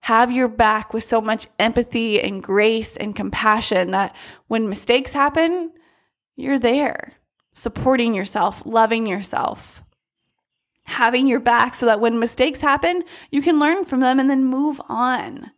Have 0.00 0.32
your 0.32 0.48
back 0.48 0.92
with 0.92 1.04
so 1.04 1.20
much 1.20 1.46
empathy 1.56 2.20
and 2.20 2.42
grace 2.42 2.96
and 2.96 3.14
compassion 3.14 3.92
that 3.92 4.16
when 4.48 4.68
mistakes 4.68 5.12
happen, 5.12 5.70
you're 6.34 6.58
there, 6.58 7.12
supporting 7.54 8.14
yourself, 8.14 8.60
loving 8.66 9.06
yourself, 9.06 9.84
having 10.86 11.28
your 11.28 11.38
back 11.38 11.76
so 11.76 11.86
that 11.86 12.00
when 12.00 12.18
mistakes 12.18 12.62
happen, 12.62 13.04
you 13.30 13.42
can 13.42 13.60
learn 13.60 13.84
from 13.84 14.00
them 14.00 14.18
and 14.18 14.28
then 14.28 14.44
move 14.44 14.80
on. 14.88 15.52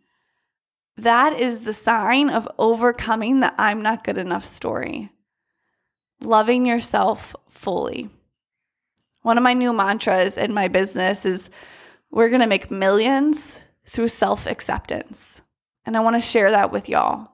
That 0.99 1.41
is 1.41 1.63
the 1.63 1.73
sign 1.73 2.29
of 2.29 2.47
overcoming 2.59 3.41
the 3.41 3.59
I'm 3.59 3.81
not 3.81 4.05
good 4.05 4.19
enough 4.19 4.45
story. 4.45 5.11
Loving 6.23 6.67
yourself 6.67 7.35
fully. 7.49 8.11
One 9.23 9.37
of 9.37 9.45
my 9.45 9.55
new 9.55 9.73
mantras 9.73 10.37
in 10.37 10.53
my 10.53 10.69
business 10.69 11.25
is 11.27 11.51
we're 12.11 12.29
going 12.29 12.41
to 12.41 12.47
make 12.47 12.71
millions 12.71 13.59
through 13.87 14.09
self 14.09 14.47
acceptance. 14.47 15.43
And 15.85 15.97
I 15.97 16.01
want 16.01 16.17
to 16.17 16.27
share 16.27 16.51
that 16.51 16.73
with 16.73 16.89
y'all. 16.89 17.33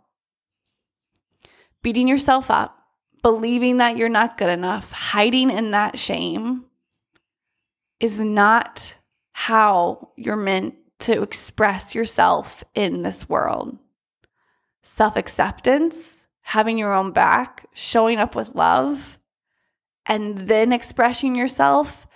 Beating 1.83 2.09
yourself 2.09 2.51
up, 2.51 2.77
believing 3.23 3.79
that 3.79 3.97
you're 3.97 4.09
not 4.09 4.39
good 4.39 4.51
enough, 4.51 4.93
hiding 4.93 5.51
in 5.51 5.73
that 5.73 5.99
shame 5.99 6.65
is 8.01 8.21
not 8.21 8.95
how 9.33 10.11
you're 10.17 10.37
meant 10.37 10.75
to 10.99 11.23
express 11.23 11.95
yourself 11.95 12.65
in 12.75 13.03
this 13.03 13.29
world. 13.29 13.79
Self 14.83 15.17
acceptance, 15.17 16.23
having 16.51 16.79
your 16.79 16.95
own 16.95 17.11
back, 17.11 17.67
showing 17.75 18.19
up 18.19 18.37
with 18.37 18.55
love, 18.55 19.19
and 20.07 20.47
then 20.47 20.73
expressing 20.73 21.35
yourself 21.35 22.07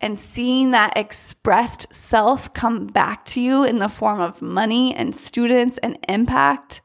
and 0.00 0.18
seeing 0.18 0.72
that 0.72 0.96
expressed 0.96 1.94
self 1.94 2.52
come 2.52 2.88
back 2.88 3.24
to 3.24 3.40
you 3.40 3.62
in 3.62 3.78
the 3.78 3.88
form 3.88 4.20
of 4.20 4.42
money 4.42 4.92
and 4.92 5.14
students 5.14 5.78
and 5.78 5.98
impact. 6.08 6.80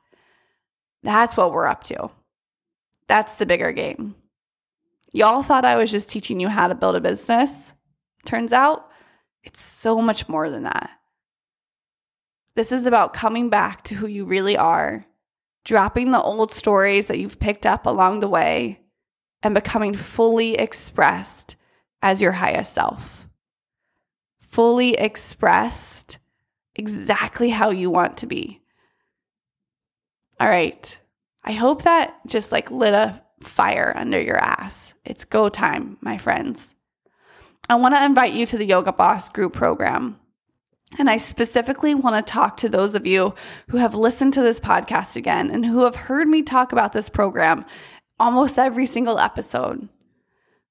That's 1.01 1.35
what 1.35 1.51
we're 1.51 1.65
up 1.65 1.83
to. 1.85 2.11
That's 3.07 3.33
the 3.33 3.47
bigger 3.47 3.71
game. 3.71 4.13
Y'all 5.11 5.41
thought 5.41 5.65
I 5.65 5.77
was 5.77 5.89
just 5.89 6.07
teaching 6.07 6.39
you 6.39 6.49
how 6.49 6.67
to 6.67 6.75
build 6.75 6.95
a 6.95 7.01
business. 7.01 7.73
Turns 8.25 8.53
out 8.53 8.87
it's 9.43 9.61
so 9.61 10.03
much 10.03 10.29
more 10.29 10.51
than 10.51 10.63
that. 10.63 10.91
This 12.53 12.71
is 12.71 12.85
about 12.85 13.13
coming 13.13 13.49
back 13.49 13.83
to 13.85 13.95
who 13.95 14.05
you 14.05 14.23
really 14.23 14.55
are, 14.55 15.07
dropping 15.63 16.11
the 16.11 16.21
old 16.21 16.51
stories 16.51 17.07
that 17.07 17.19
you've 17.19 17.39
picked 17.39 17.65
up 17.65 17.85
along 17.85 18.19
the 18.19 18.27
way, 18.27 18.79
and 19.43 19.53
becoming 19.53 19.95
fully 19.95 20.55
expressed 20.55 21.55
as 22.01 22.21
your 22.21 22.33
highest 22.33 22.73
self. 22.73 23.27
Fully 24.39 24.93
expressed 24.93 26.19
exactly 26.75 27.49
how 27.49 27.69
you 27.69 27.89
want 27.89 28.17
to 28.17 28.27
be. 28.27 28.61
All 30.39 30.47
right. 30.47 30.97
I 31.43 31.53
hope 31.53 31.83
that 31.83 32.15
just 32.27 32.51
like 32.51 32.69
lit 32.69 32.93
a 32.93 33.21
fire 33.41 33.93
under 33.95 34.21
your 34.21 34.37
ass. 34.37 34.93
It's 35.05 35.25
go 35.25 35.49
time, 35.49 35.97
my 36.01 36.17
friends. 36.17 36.75
I 37.69 37.75
want 37.75 37.95
to 37.95 38.03
invite 38.03 38.33
you 38.33 38.45
to 38.47 38.57
the 38.57 38.65
Yoga 38.65 38.91
Boss 38.91 39.29
group 39.29 39.53
program. 39.53 40.19
And 40.97 41.09
I 41.09 41.17
specifically 41.17 41.95
want 41.95 42.25
to 42.25 42.31
talk 42.31 42.57
to 42.57 42.69
those 42.69 42.95
of 42.95 43.05
you 43.05 43.33
who 43.69 43.77
have 43.77 43.95
listened 43.95 44.33
to 44.33 44.41
this 44.41 44.59
podcast 44.59 45.15
again 45.15 45.49
and 45.49 45.65
who 45.65 45.83
have 45.83 45.95
heard 45.95 46.27
me 46.27 46.41
talk 46.41 46.71
about 46.71 46.93
this 46.93 47.09
program 47.09 47.65
almost 48.19 48.59
every 48.59 48.85
single 48.85 49.17
episode, 49.17 49.87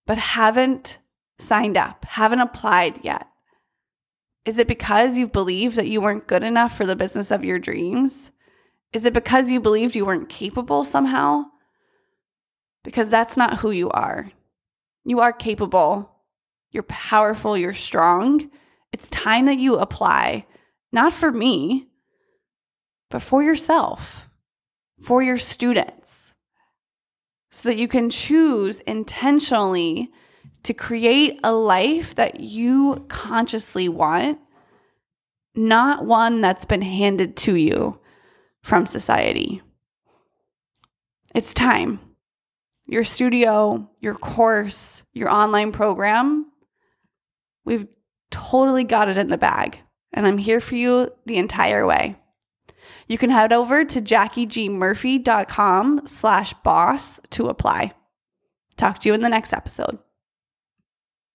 but 0.07 0.19
haven't 0.19 0.99
signed 1.39 1.77
up, 1.77 2.05
haven't 2.05 2.41
applied 2.41 3.01
yet. 3.03 3.27
Is 4.45 4.59
it 4.59 4.69
because 4.69 5.19
you 5.19 5.27
believed 5.27 5.77
that 5.77 5.89
you 5.89 6.01
weren't 6.01 6.27
good 6.27 6.45
enough 6.45 6.77
for 6.77 6.87
the 6.87 6.97
business 6.97 7.31
of 7.31 7.45
your 7.45 7.59
dreams? 7.59 8.31
Is 8.93 9.05
it 9.05 9.13
because 9.13 9.51
you 9.51 9.61
believed 9.61 9.97
you 9.97 10.07
weren't 10.07 10.29
capable 10.29 10.85
somehow? 10.85 11.45
Because 12.85 13.09
that's 13.09 13.37
not 13.37 13.59
who 13.59 13.71
you 13.71 13.91
are. 13.91 14.31
You 15.05 15.21
are 15.21 15.33
capable, 15.33 16.11
you're 16.71 16.83
powerful, 16.85 17.57
you're 17.57 17.75
strong 17.75 18.51
it's 19.01 19.09
time 19.09 19.47
that 19.47 19.57
you 19.57 19.79
apply, 19.79 20.45
not 20.93 21.15
for 21.15 21.33
me, 21.33 21.89
but 23.09 23.23
for 23.23 23.43
yourself, 23.43 24.29
for 25.01 25.23
your 25.23 25.39
students, 25.39 26.35
so 27.51 27.71
that 27.71 27.79
you 27.79 27.89
can 27.89 28.11
choose 28.11 28.81
intentionally 28.81 30.11
to 30.65 30.75
create 30.75 31.41
a 31.43 31.51
life 31.51 32.15
that 32.17 32.41
you 32.41 33.07
consciously 33.09 33.89
want, 33.89 34.39
not 35.55 36.05
one 36.05 36.43
that's 36.43 36.67
been 36.67 36.83
handed 36.83 37.39
to 37.39 37.57
you 37.57 37.99
from 38.63 38.85
society. 38.85 39.63
It's 41.35 41.55
time. 41.55 42.01
Your 42.85 43.05
studio, 43.05 43.91
your 43.99 44.15
course, 44.15 45.05
your 45.15 45.31
online 45.31 45.73
program, 45.73 46.53
we've 47.65 47.87
totally 48.31 48.85
got 48.85 49.09
it 49.09 49.19
in 49.19 49.29
the 49.29 49.39
bag, 49.39 49.79
and 50.13 50.27
I'm 50.27 50.39
here 50.39 50.61
for 50.61 50.77
you 50.77 51.11
the 51.27 51.37
entire 51.37 51.87
way. 51.87 52.17
You 53.07 53.19
can 53.19 53.31
head 53.31 53.53
over 53.53 53.85
to 53.85 54.01
jackiegmurphy.com 54.01 56.03
slash 56.07 56.55
boss 56.63 57.21
to 57.31 57.47
apply. 57.47 57.93
Talk 58.77 59.01
to 59.01 59.09
you 59.09 59.15
in 59.15 59.21
the 59.21 59.29
next 59.29 59.53
episode. 59.53 59.99